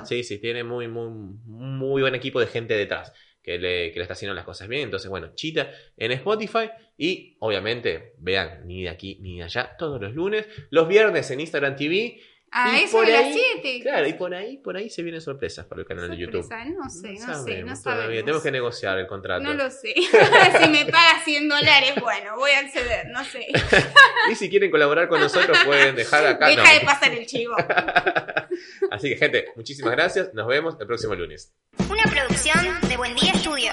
[0.00, 0.06] no.
[0.06, 1.10] Sí, sí, tiene muy, muy,
[1.44, 3.12] muy buen equipo de gente detrás
[3.48, 4.82] que le, que le está haciendo las cosas bien.
[4.82, 9.98] Entonces, bueno, Chita en Spotify y obviamente vean ni de aquí ni de allá todos
[9.98, 10.46] los lunes.
[10.68, 12.20] Los viernes en Instagram TV.
[12.50, 13.80] A Y eso por de las ahí, 7.
[13.82, 16.42] Claro, y por ahí, por ahí se vienen sorpresas para el canal de YouTube.
[16.42, 18.20] No sé, no, sé, no sabemos todavía.
[18.20, 19.42] Tenemos que negociar el contrato.
[19.42, 19.94] No lo sé.
[20.62, 23.46] si me paga 100 dólares, bueno, voy a acceder, no sé.
[24.30, 26.48] Y si quieren colaborar con nosotros, pueden dejar acá.
[26.48, 26.78] Deja no.
[26.78, 27.54] de pasar el chivo.
[28.90, 30.32] Así que, gente, muchísimas gracias.
[30.34, 31.54] Nos vemos el próximo lunes.
[31.90, 33.72] Una producción de Buen Día Estudio.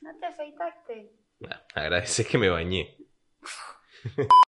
[0.00, 1.12] No te afeitaste.
[1.74, 2.96] Agradece que me bañé.